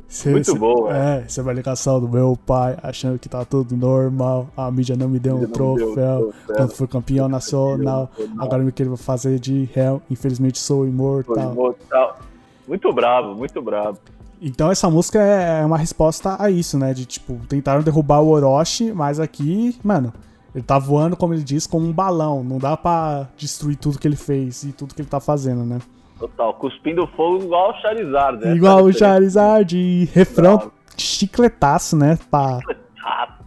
[0.09, 3.77] Cê- Muito cê- bom, É, essa é ligação do meu pai, achando que tá tudo
[3.77, 4.49] normal.
[4.57, 5.95] A mídia não me deu um me deu troféu.
[5.95, 6.35] troféu.
[6.57, 10.03] Quando fui campeão nacional, agora me quero fazer de réu.
[10.11, 11.53] Infelizmente sou imortal.
[11.53, 12.19] imortal.
[12.67, 13.99] Muito bravo, muito bravo.
[14.43, 16.93] Então essa música é uma resposta a isso, né?
[16.93, 20.13] De tipo, tentaram derrubar o Orochi, mas aqui, mano,
[20.55, 22.43] ele tá voando, como ele diz, como um balão.
[22.45, 25.79] Não dá pra destruir tudo que ele fez e tudo que ele tá fazendo, né?
[26.19, 26.53] Total.
[26.55, 28.43] Cuspindo fogo igual o Charizard.
[28.45, 28.99] essa Igual o diferença.
[29.15, 30.73] Charizard, e refrão Bravo.
[30.97, 32.19] chicletaço, né?
[32.31, 32.59] Pra,
[33.05, 33.39] Ah,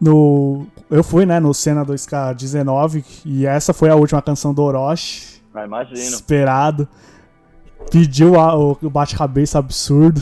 [0.00, 5.40] no eu fui, né, no Cena 2K19 e essa foi a última canção do Orochi,
[5.54, 5.96] ah, imagino.
[5.98, 6.88] esperado.
[7.90, 10.20] Pediu a- o, bate-cabeça absurdo.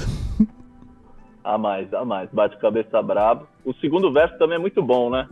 [1.42, 2.28] A mais, a mais.
[2.32, 3.46] Bate cabeça brabo.
[3.64, 5.26] O segundo verso também é muito bom, né?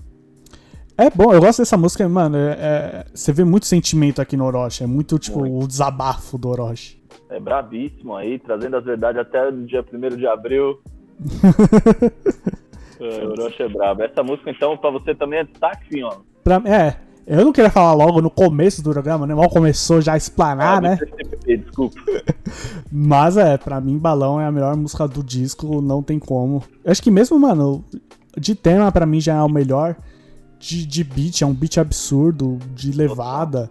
[0.99, 2.37] É bom, eu gosto dessa música, mano.
[2.37, 5.65] é- é- você vê muito sentimento aqui no Orochi, é muito tipo Muito.
[5.65, 6.99] o desabafo do Orochi.
[7.29, 10.81] É brabíssimo aí, trazendo as verdades até o dia 1 de abril.
[13.01, 14.03] é, Orochi é brabo.
[14.03, 16.15] Essa música, então, pra você também é destaque, sim, ó.
[16.43, 19.35] Pra, é, eu não queria falar logo no começo do programa, né?
[19.35, 20.99] Mal começou já a explanar, Ah, né?
[21.47, 22.01] Desculpa.
[22.91, 26.63] Mas é, pra mim, Balão é a melhor música do disco, não tem como.
[26.85, 27.85] Eu acho que mesmo, mano,
[28.39, 29.97] de tema pra mim já é o melhor.
[30.67, 33.71] De, de beat, é um beat absurdo, de levada.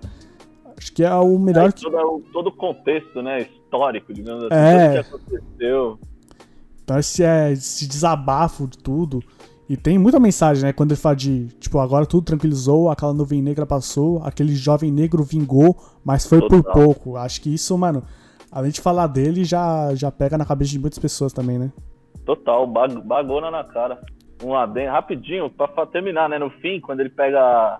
[0.77, 1.81] Acho que é o melhor que.
[1.83, 5.01] todo, o- todo o contexto, né, histórico, digamos assim, É.
[5.01, 5.99] tudo que aconteceu.
[6.83, 9.21] Então esse é esse desabafo de tudo.
[9.67, 10.71] E tem muita mensagem, né?
[10.73, 15.23] Quando ele fala de, tipo, agora tudo tranquilizou, aquela nuvem negra passou, aquele jovem negro
[15.23, 16.73] vingou, mas foi por Total.
[16.73, 17.17] pouco.
[17.17, 18.03] Acho que isso, mano,
[18.51, 21.71] além de falar dele, já, já pega na cabeça de muitas pessoas também, né?
[22.23, 23.99] Total, bag- bagona na cara.
[24.43, 26.37] Um adendo, rapidinho, pra fa- terminar, né?
[26.37, 27.79] No fim, quando ele pega.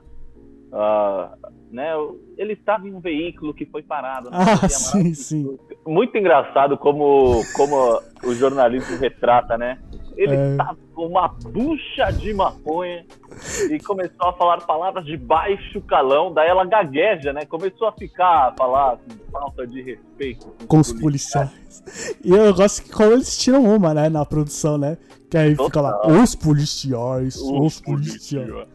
[0.71, 1.33] ah,
[1.71, 1.91] né,
[2.37, 4.29] ele estava em um veículo que foi parado.
[4.29, 5.57] né, Ah, sim, sim.
[5.85, 9.77] Muito engraçado como, como o jornalismo retrata, né?
[10.17, 10.57] Ele É.
[10.93, 13.05] com uma bucha de maconha
[13.69, 17.45] e começou a falar palavras de baixo calão, daí ela gagueja, né?
[17.45, 22.13] Começou a ficar a falar com falta de respeito Com os policiais.
[22.23, 24.97] E eu gosto que como eles tiram uma, né, na produção, né?
[25.29, 26.11] Que aí fica lá, Total.
[26.21, 27.41] os policiais, os,
[27.75, 28.45] Os policiais.
[28.47, 28.67] policiais.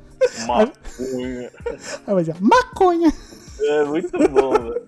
[0.47, 1.51] Maconha.
[2.07, 3.12] Aí vai dizer, maconha!
[3.62, 4.83] É muito bom, velho.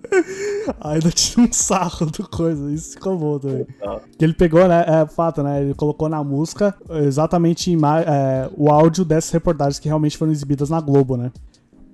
[0.81, 3.65] Ainda tira um sarro do coisa, isso ficou bom também.
[3.65, 4.01] Total.
[4.17, 4.83] Que ele pegou, né?
[4.87, 5.61] É fato, né?
[5.61, 6.75] Ele colocou na música
[7.05, 11.31] exatamente é, o áudio dessas reportagens que realmente foram exibidas na Globo, né?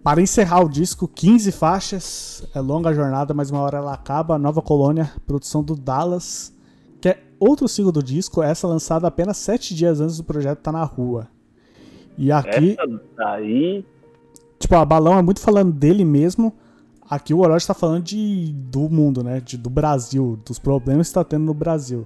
[0.02, 4.40] Para encerrar o disco, 15 faixas, é longa jornada, mas uma hora ela acaba.
[4.40, 6.54] Nova Colônia, produção do Dallas,
[7.02, 10.72] que é outro single do disco, essa lançada apenas 7 dias antes do projeto estar
[10.72, 11.28] na rua.
[12.20, 13.86] E aqui, Essa daí.
[14.60, 16.54] tipo, a Balão é muito falando dele mesmo.
[17.10, 19.40] Aqui o Orochi tá falando de, do mundo, né?
[19.40, 22.06] De, do Brasil, dos problemas que tá tendo no Brasil.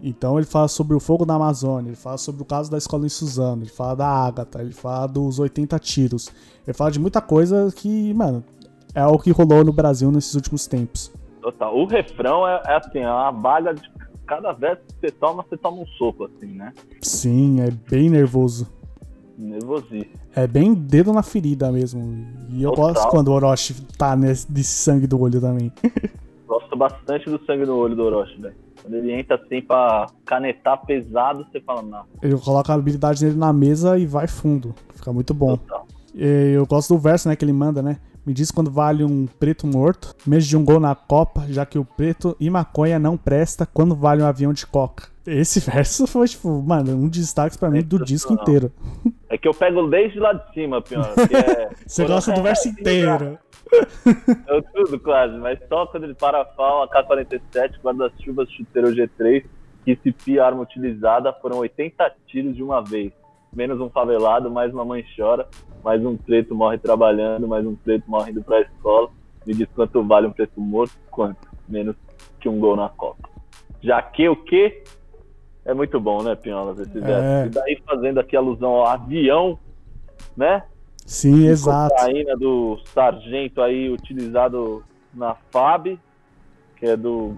[0.00, 3.04] Então ele fala sobre o fogo da Amazônia, ele fala sobre o caso da escola
[3.04, 6.32] em Suzano, ele fala da Ágata, ele fala dos 80 tiros.
[6.64, 8.44] Ele fala de muita coisa que, mano,
[8.94, 11.12] é o que rolou no Brasil nesses últimos tempos.
[11.40, 11.76] Total.
[11.76, 13.90] O refrão é, é assim, é uma baga de
[14.24, 16.72] cada verso que você toma, você toma um soco, assim, né?
[17.00, 18.68] Sim, é bem nervoso.
[19.38, 20.12] Nervosíssimo.
[20.34, 22.26] É bem dedo na ferida mesmo.
[22.50, 22.94] E eu Total.
[22.94, 25.72] gosto quando o Orochi tá nesse, desse sangue do olho também.
[26.46, 28.54] Gosto bastante do sangue no olho do Orochi, velho.
[28.82, 33.38] Quando ele entra assim pra canetar pesado, você fala, não, Ele coloca a habilidade dele
[33.38, 34.74] na mesa e vai fundo.
[34.94, 35.56] Fica muito bom.
[35.56, 35.86] total.
[36.14, 37.98] E Eu gosto do verso, né, que ele manda, né?
[38.26, 41.78] Me diz quando vale um preto morto, mês de um gol na Copa, já que
[41.78, 45.08] o preto e maconha não presta quando vale um avião de coca.
[45.26, 48.72] Esse verso foi, tipo, mano, um destaque pra mim do disco inteiro.
[49.28, 51.12] É que eu pego desde lá de cima, Pior.
[51.32, 51.70] É...
[51.86, 53.38] Você gosta do verso inteiro.
[54.46, 59.46] Eu tudo quase, mas só quando ele para a FAO, a K-47, guarda-chuvas chuteiro G3,
[59.82, 63.12] que se pia arma utilizada, foram 80 tiros de uma vez.
[63.50, 65.48] Menos um favelado, mais uma mãe chora,
[65.82, 69.08] mais um preto morre trabalhando, mais um preto morre indo pra escola.
[69.46, 70.92] Me diz quanto vale um preto morto?
[71.10, 71.48] Quanto?
[71.66, 71.96] Menos
[72.40, 73.28] que um gol na Copa.
[73.82, 74.84] Já que o quê?
[75.64, 76.72] É muito bom, né, Pinhola?
[76.72, 77.24] Esse verso.
[77.24, 77.46] É.
[77.46, 79.58] E daí fazendo aqui alusão ao avião,
[80.36, 80.64] né?
[81.06, 81.94] Sim, exato.
[81.94, 85.98] cocaína do sargento aí utilizado na FAB,
[86.76, 87.36] que é do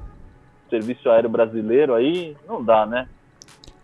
[0.70, 3.09] Serviço Aéreo Brasileiro aí, não dá, né?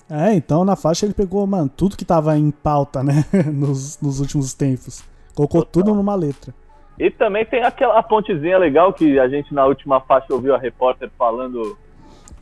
[0.09, 4.21] É, então na faixa ele pegou, mano, tudo que tava em pauta, né, nos, nos
[4.21, 5.05] últimos tempos.
[5.35, 6.53] Colocou tudo numa letra.
[6.99, 11.11] E também tem aquela pontezinha legal que a gente na última faixa ouviu a repórter
[11.17, 11.79] falando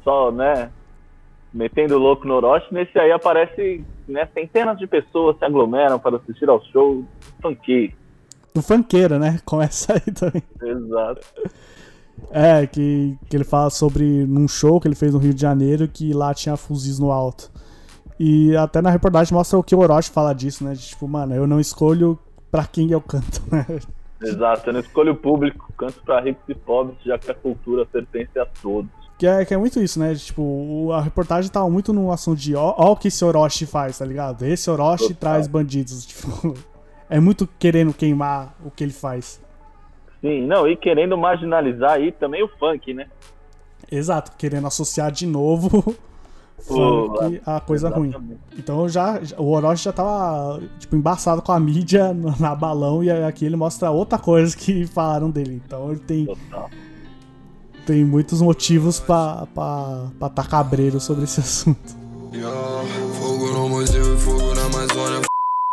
[0.02, 0.70] só, né,
[1.52, 2.72] metendo louco no Orochi.
[2.72, 7.04] Nesse aí aparece, né, centenas de pessoas se aglomeram para assistir ao show
[7.40, 7.94] funky.
[8.54, 9.40] Do funkeiro, né?
[9.44, 10.42] Começa aí também.
[10.62, 11.26] Exato.
[12.30, 15.86] É, que, que ele fala sobre num show que ele fez no Rio de Janeiro
[15.86, 17.50] que lá tinha fuzis no alto.
[18.18, 20.72] E até na reportagem mostra o que o Orochi fala disso, né?
[20.72, 22.18] De, tipo, mano, eu não escolho
[22.50, 23.64] pra quem eu canto, né?
[24.20, 27.86] Exato, eu não escolho o público, canto para ricos e pobres, já que a cultura
[27.86, 28.90] pertence a todos.
[29.18, 30.14] Que é, que é muito isso, né?
[30.14, 33.98] Tipo, a reportagem tava muito no assunto de ó, ó o que esse Orochi faz,
[33.98, 34.44] tá ligado?
[34.46, 35.16] Esse Orochi Total.
[35.16, 36.06] traz bandidos.
[36.08, 36.54] Tipo,
[37.10, 39.40] é muito querendo queimar o que ele faz.
[40.20, 43.06] Sim, não, e querendo marginalizar aí também o funk, né?
[43.90, 45.96] Exato, querendo associar de novo
[46.58, 48.10] funk a coisa ruim.
[48.10, 48.40] Exatamente.
[48.56, 53.44] Então já, o Orochi já tava tipo embaçado com a mídia na balão e aqui
[53.44, 55.60] ele mostra outra coisa que falaram dele.
[55.64, 56.70] Então ele tem, Total.
[57.88, 61.96] Tem muitos motivos pra, pra tá cabreiro sobre esse assunto.
[63.18, 65.22] Fogo no museu e fogo na Amazônia.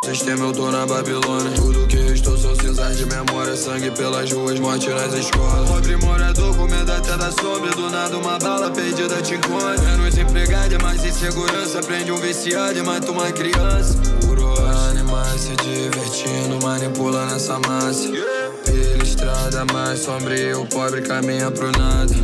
[0.02, 1.52] Sistema eu tô na Babilônia.
[1.56, 3.54] Tudo que restou são cinzas de memória.
[3.54, 5.68] Sangue pelas ruas, morte nas escolas.
[5.68, 7.70] Pobre morador com medo até da sombra.
[7.72, 9.76] Do nada uma bala perdida te encontra.
[9.82, 11.80] Menos empregado e mais insegurança.
[11.82, 13.98] Prende um viciado e mata uma criança.
[14.24, 14.54] Puro
[14.90, 18.08] animais se divertindo, manipulando essa massa.
[18.08, 18.45] Pela
[19.26, 22.14] estrada mais sombria, o pobre caminha pro nada.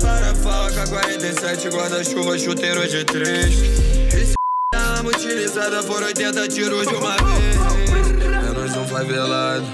[0.00, 3.54] Para a faca 47, guarda-chuva, chuteiro de três.
[4.74, 7.56] A arma utilizada por 80 tiros de uma vez.
[8.42, 9.64] Menos um favelado.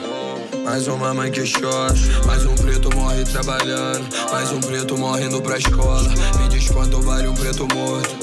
[0.64, 1.94] Mais uma mãe que chora.
[2.26, 4.06] Mais um preto morre trabalhando.
[4.30, 6.08] Mais um preto morre indo pra escola.
[6.38, 8.16] Me diz quanto vale um preto morto.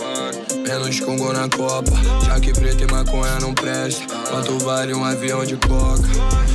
[0.67, 1.91] Menos gol na Copa.
[2.25, 4.05] Já que preto e maconha não presta.
[4.29, 6.52] Quanto vale um avião de coca?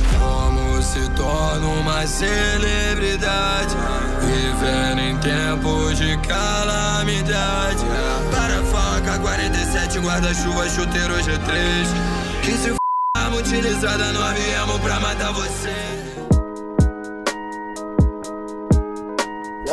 [1.19, 3.75] Torna uma celebridade?
[4.21, 7.83] Vivendo em tempos de calamidade.
[8.31, 12.41] Para faca 47, guarda-chuva, chuteiro G3.
[12.41, 12.77] Que se f
[13.17, 15.75] arma utilizada, nós viemos pra matar você.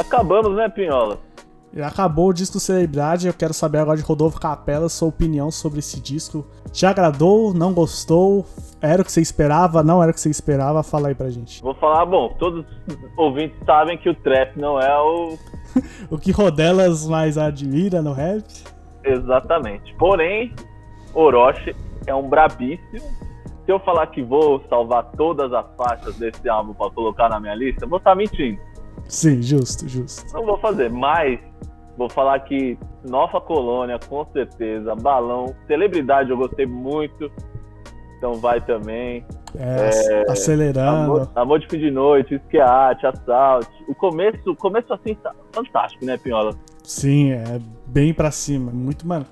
[0.01, 1.26] Acabamos, né, Pinhola?
[1.77, 3.27] E acabou o disco Celebridade.
[3.27, 6.47] Eu quero saber agora de Rodolfo Capela sua opinião sobre esse disco.
[6.73, 7.53] Te agradou?
[7.53, 8.47] Não gostou?
[8.81, 9.83] Era o que você esperava?
[9.83, 10.83] Não era o que você esperava?
[10.83, 11.63] Fala aí pra gente.
[11.63, 15.37] Vou falar, bom, todos os ouvintes sabem que o trap não é o.
[16.11, 18.43] O que Rodelas mais admira no rap?
[19.05, 19.95] Exatamente.
[19.99, 20.55] Porém,
[21.13, 23.07] Orochi é um brabíssimo.
[23.67, 27.55] Se eu falar que vou salvar todas as faixas desse álbum pra colocar na minha
[27.55, 28.59] lista, eu vou estar mentindo.
[29.09, 30.33] Sim, justo, justo.
[30.33, 31.39] Não vou fazer, mas
[31.97, 37.31] vou falar que Nova Colônia, com certeza, Balão, Celebridade eu gostei muito,
[38.17, 39.25] então vai também.
[39.59, 41.13] É, acelerando.
[41.13, 43.67] Amor, Amor de Fim de Noite, Esqueate, Assault.
[43.89, 46.55] O começo, o começo assim, tá fantástico, né, Pinhola?
[46.83, 48.71] Sim, é bem pra cima.
[48.71, 49.25] Muito, mano.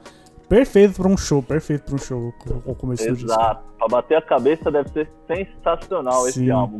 [0.48, 2.32] Perfeito pra um show, perfeito pra um show.
[2.64, 3.30] O começo do disco.
[3.30, 3.62] Exato.
[3.78, 6.50] Pra bater a cabeça deve ser sensacional esse Sim.
[6.50, 6.78] álbum.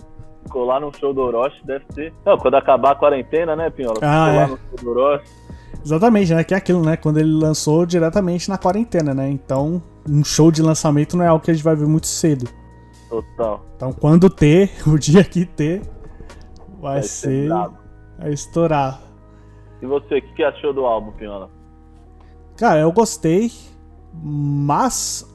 [0.51, 2.13] Colar num show do Orochi deve ser.
[2.25, 3.97] Não, quando acabar a quarentena, né, Pinhola?
[4.03, 4.47] Ah, Colar é.
[4.47, 5.25] no show do Orochi.
[5.85, 6.43] Exatamente, né?
[6.45, 6.97] Que é aquilo, né?
[6.97, 9.29] Quando ele lançou diretamente na quarentena, né?
[9.31, 12.49] Então, um show de lançamento não é algo que a gente vai ver muito cedo.
[13.11, 13.65] Total.
[13.77, 15.83] Então, quando ter, o dia que ter,
[16.81, 17.49] vai, Vai ser.
[18.19, 19.01] vai estourar.
[19.83, 21.51] E você, o que, que achou do álbum, Pinhola?
[22.57, 23.51] Cara, eu gostei,
[24.13, 25.29] mas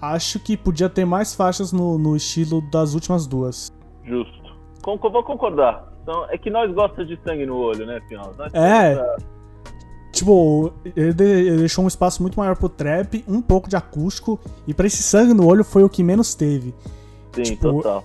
[0.00, 3.68] acho que podia ter mais faixas no, no estilo das últimas duas.
[4.04, 4.40] Justo.
[4.82, 5.92] Com, vou concordar.
[6.02, 8.00] Então, é que nós gostamos de sangue no olho, né?
[8.10, 8.94] Nós É.
[8.94, 9.39] temos essa-
[10.20, 14.38] Tipo, ele, de- ele deixou um espaço muito maior pro trap, um pouco de acústico,
[14.66, 16.74] e pra esse sangue no olho foi o que menos teve.
[17.32, 18.04] Sim, tipo, total.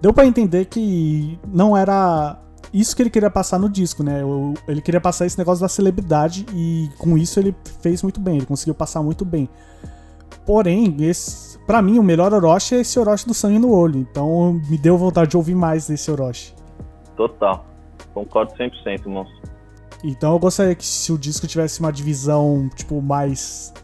[0.00, 2.38] Deu pra entender que não era
[2.72, 4.20] isso que ele queria passar no disco, né?
[4.68, 8.46] Ele queria passar esse negócio da celebridade e com isso ele fez muito bem, ele
[8.46, 9.48] conseguiu passar muito bem.
[10.44, 14.52] Porém, esse, pra mim, o melhor Orochi é esse Orochi do sangue no olho, então
[14.70, 16.54] me deu vontade de ouvir mais desse Orochi.
[17.16, 17.66] Total.
[18.14, 19.35] Concordo 100%, monstro.
[20.06, 23.74] Então eu gostaria que se o disco tivesse uma divisão, tipo, mais.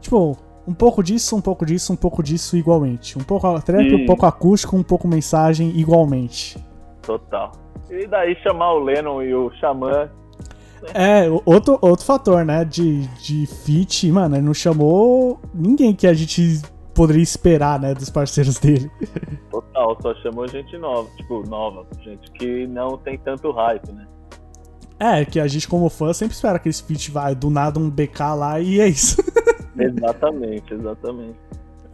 [0.00, 3.18] Tipo, um pouco disso, um pouco disso, um pouco disso igualmente.
[3.18, 6.56] Um pouco trap, um pouco acústico, um pouco mensagem igualmente.
[7.02, 7.50] Total.
[7.90, 10.08] E daí chamar o Lennon e o Xamã.
[10.94, 16.14] É, outro, outro fator, né, de, de feat, mano, ele não chamou ninguém que a
[16.14, 16.62] gente
[16.94, 18.88] poderia esperar, né, dos parceiros dele.
[19.50, 21.08] Total, só chamou gente nova.
[21.16, 21.84] Tipo, nova.
[22.04, 24.06] Gente que não tem tanto hype, né?
[24.98, 27.90] É, que a gente como fã sempre espera que esse feat vai do nada um
[27.90, 29.22] BK lá e é isso.
[29.78, 31.38] exatamente, exatamente.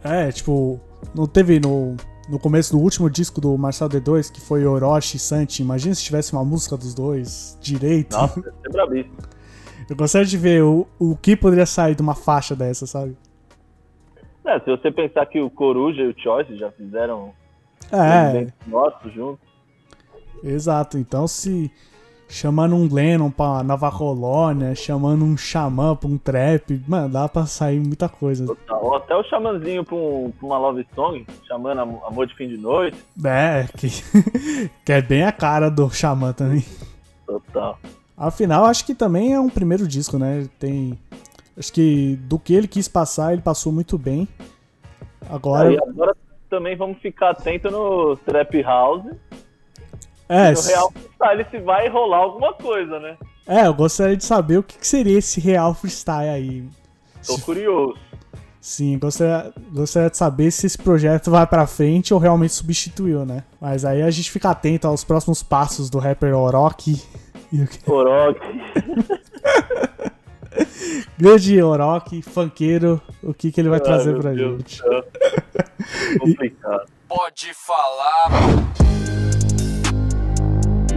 [0.03, 0.79] É, tipo,
[1.13, 1.97] não teve no,
[2.29, 5.61] no começo do último disco do Marcel D2, que foi Orochi e Santi.
[5.61, 8.15] Imagina se tivesse uma música dos dois direito.
[8.15, 9.17] Nossa, ser brabíssimo.
[9.89, 13.17] Eu gostaria de ver o, o que poderia sair de uma faixa dessa, sabe?
[14.45, 17.33] É, se você pensar que o Coruja e o Choice já fizeram
[17.91, 19.45] É, nossos juntos,
[20.43, 20.97] exato.
[20.97, 21.71] Então, se
[22.27, 27.45] chamando um Lennon pra Nova Colônia, chamando um Xamã pra um trap, mano, dá pra
[27.45, 28.45] sair muita coisa.
[28.47, 28.95] total.
[28.95, 32.57] Até o Xamãzinho pra, um- pra uma love song, chamando Am- Amor de Fim de
[32.57, 33.87] Noite, É, que,
[34.85, 36.65] que é bem a cara do Xamã também.
[37.27, 37.77] total.
[38.17, 40.47] Afinal, acho que também é um primeiro disco, né?
[40.59, 40.97] Tem.
[41.57, 44.27] Acho que do que ele quis passar, ele passou muito bem.
[45.29, 45.69] Agora.
[45.69, 46.15] Aí agora
[46.49, 49.03] também vamos ficar atento no Trap House
[50.29, 53.17] é, no Real Freestyle se vai rolar alguma coisa, né?
[53.47, 56.69] é, eu gostaria de saber o que que seria esse real freestyle aí.
[57.25, 57.97] Tô curioso.
[58.59, 63.43] Sim, gostaria, gostaria de saber se esse projeto vai pra frente ou realmente substituiu, né?
[63.59, 67.03] Mas aí a gente fica atento aos próximos passos do rapper Orochi.
[67.85, 68.39] Orochi.
[71.17, 74.81] Grande Orochi, funkeiro, o que, que ele vai trazer Ai, meu pra Deus gente.
[76.19, 76.85] Complicado.
[77.09, 78.29] Pode falar.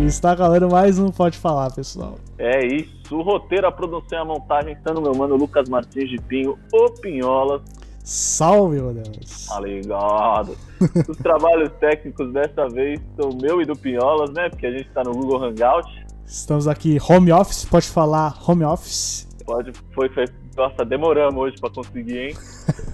[0.04, 2.18] Está galera mais um Pode Falar, pessoal.
[2.38, 3.16] É isso.
[3.16, 6.58] O roteiro, a produção e a montagem estão no meu mano Lucas Martins de Pinho,
[6.72, 7.62] o Pinhola.
[8.04, 9.46] Salve, meu Deus.
[9.46, 10.56] Tá ligado?
[11.08, 14.48] Os trabalhos técnicos dessa vez são meu e do Pinholas, né?
[14.50, 15.88] Porque a gente tá no Google Hangout.
[16.26, 19.26] Estamos aqui, home office, pode falar home office.
[19.44, 20.26] Pode, foi, foi,
[20.56, 22.36] nossa, demoramos hoje pra conseguir, hein?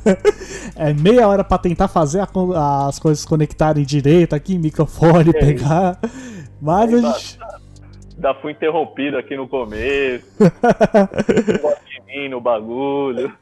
[0.75, 5.99] É meia hora pra tentar fazer a as coisas conectarem direito aqui, microfone, É pegar.
[6.63, 7.39] Mas a gente.
[8.15, 10.25] Ainda fui interrompido aqui no começo.
[10.39, 13.33] De mim no bagulho.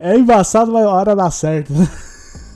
[0.00, 1.72] É embaçado, mas a hora dá certo.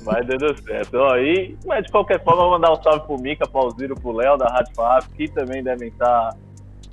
[0.02, 0.94] Vai dando certo.
[0.96, 4.10] Ó, e, mas de qualquer forma, vou mandar um salve pro Mica, pro Alziro, pro
[4.10, 6.34] Léo da Rádio Fap, que também devem estar.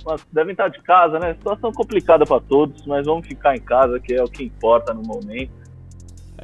[0.04, 1.34] mas devem estar de casa, né?
[1.34, 5.02] Situação complicada pra todos, mas vamos ficar em casa, que é o que importa no
[5.02, 5.50] momento.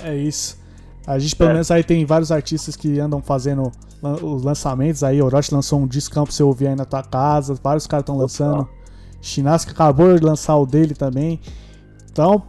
[0.03, 0.62] É isso.
[1.07, 1.53] A gente pelo É.
[1.55, 3.73] menos aí tem vários artistas que andam fazendo
[4.23, 5.21] os lançamentos aí.
[5.21, 7.55] Orochi lançou um discão pra você ouvir aí na tua casa.
[7.63, 8.69] Vários caras estão lançando.
[9.21, 11.41] Shinasuke acabou de lançar o dele também.
[12.11, 12.43] Então,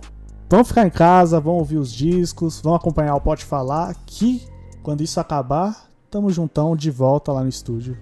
[0.50, 3.96] vamos ficar em casa, vamos ouvir os discos, vamos acompanhar o Pode Falar.
[4.06, 4.42] Que
[4.82, 7.98] quando isso acabar, tamo juntão de volta lá no estúdio.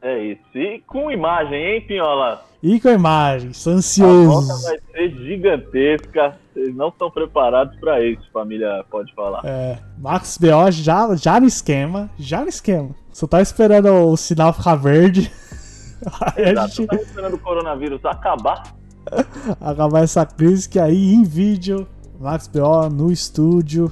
[0.00, 0.40] É isso.
[0.54, 2.44] E com imagem, hein, Pinhola?
[2.62, 4.62] E com a imagem, tô A volta ansioso.
[4.62, 6.36] vai ser gigantesca.
[6.52, 9.40] Vocês não estão preparados pra isso, família pode falar.
[9.44, 10.70] É, Max B.O.
[10.70, 12.90] já, já no esquema, já no esquema.
[13.12, 15.30] Só tá esperando o sinal ficar verde.
[16.20, 16.68] A Exato.
[16.76, 18.62] gente Tá esperando o coronavírus acabar.
[19.60, 21.86] acabar essa crise que aí em vídeo,
[22.20, 22.88] Max B.O.
[22.88, 23.90] no estúdio.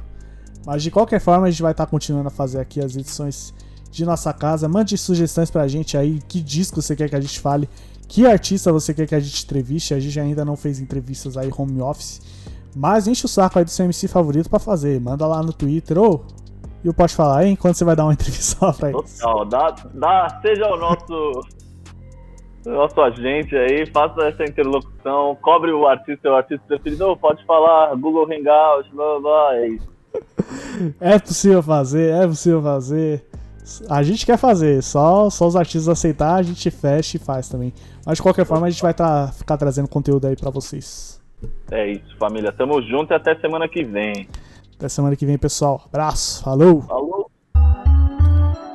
[0.67, 3.55] Mas de qualquer forma, a gente vai estar continuando a fazer aqui as edições
[3.91, 4.69] de nossa casa.
[4.69, 7.69] Mande sugestões pra gente aí, que disco você quer que a gente fale,
[8.11, 9.95] que artista você quer que a gente entreviste.
[9.95, 12.21] A gente ainda não fez entrevistas aí home office.
[12.75, 15.01] Mas enche o saco aí do seu MC favorito pra fazer.
[15.01, 16.27] Manda lá no Twitter ou.
[16.83, 17.55] E eu posso falar, hein?
[17.55, 19.19] Quando você vai dar uma entrevista lá pra eles.
[19.21, 19.45] Total.
[19.45, 21.41] Dá, dá, seja o nosso,
[22.67, 27.95] nosso agente aí, faça essa interlocução, cobre o artista, o artista preferido, Ô, pode falar,
[27.97, 29.91] Google Hangout, blá blá blá, é isso.
[31.01, 33.25] É possível fazer, é possível fazer.
[33.89, 37.73] A gente quer fazer, só, só os artistas aceitar, a gente fecha e faz também.
[38.05, 41.21] Mas de qualquer forma, a gente vai tá, ficar trazendo conteúdo aí pra vocês.
[41.71, 42.53] É isso, família.
[42.53, 44.29] Tamo junto e até semana que vem.
[44.77, 45.83] Até semana que vem, pessoal.
[45.87, 46.83] Abraço, falou!
[46.83, 47.31] Falou!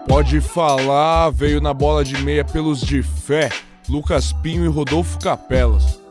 [0.07, 3.49] Pode falar, veio na bola de meia pelos de fé,
[3.89, 6.04] Lucas Pinho e Rodolfo Capelas.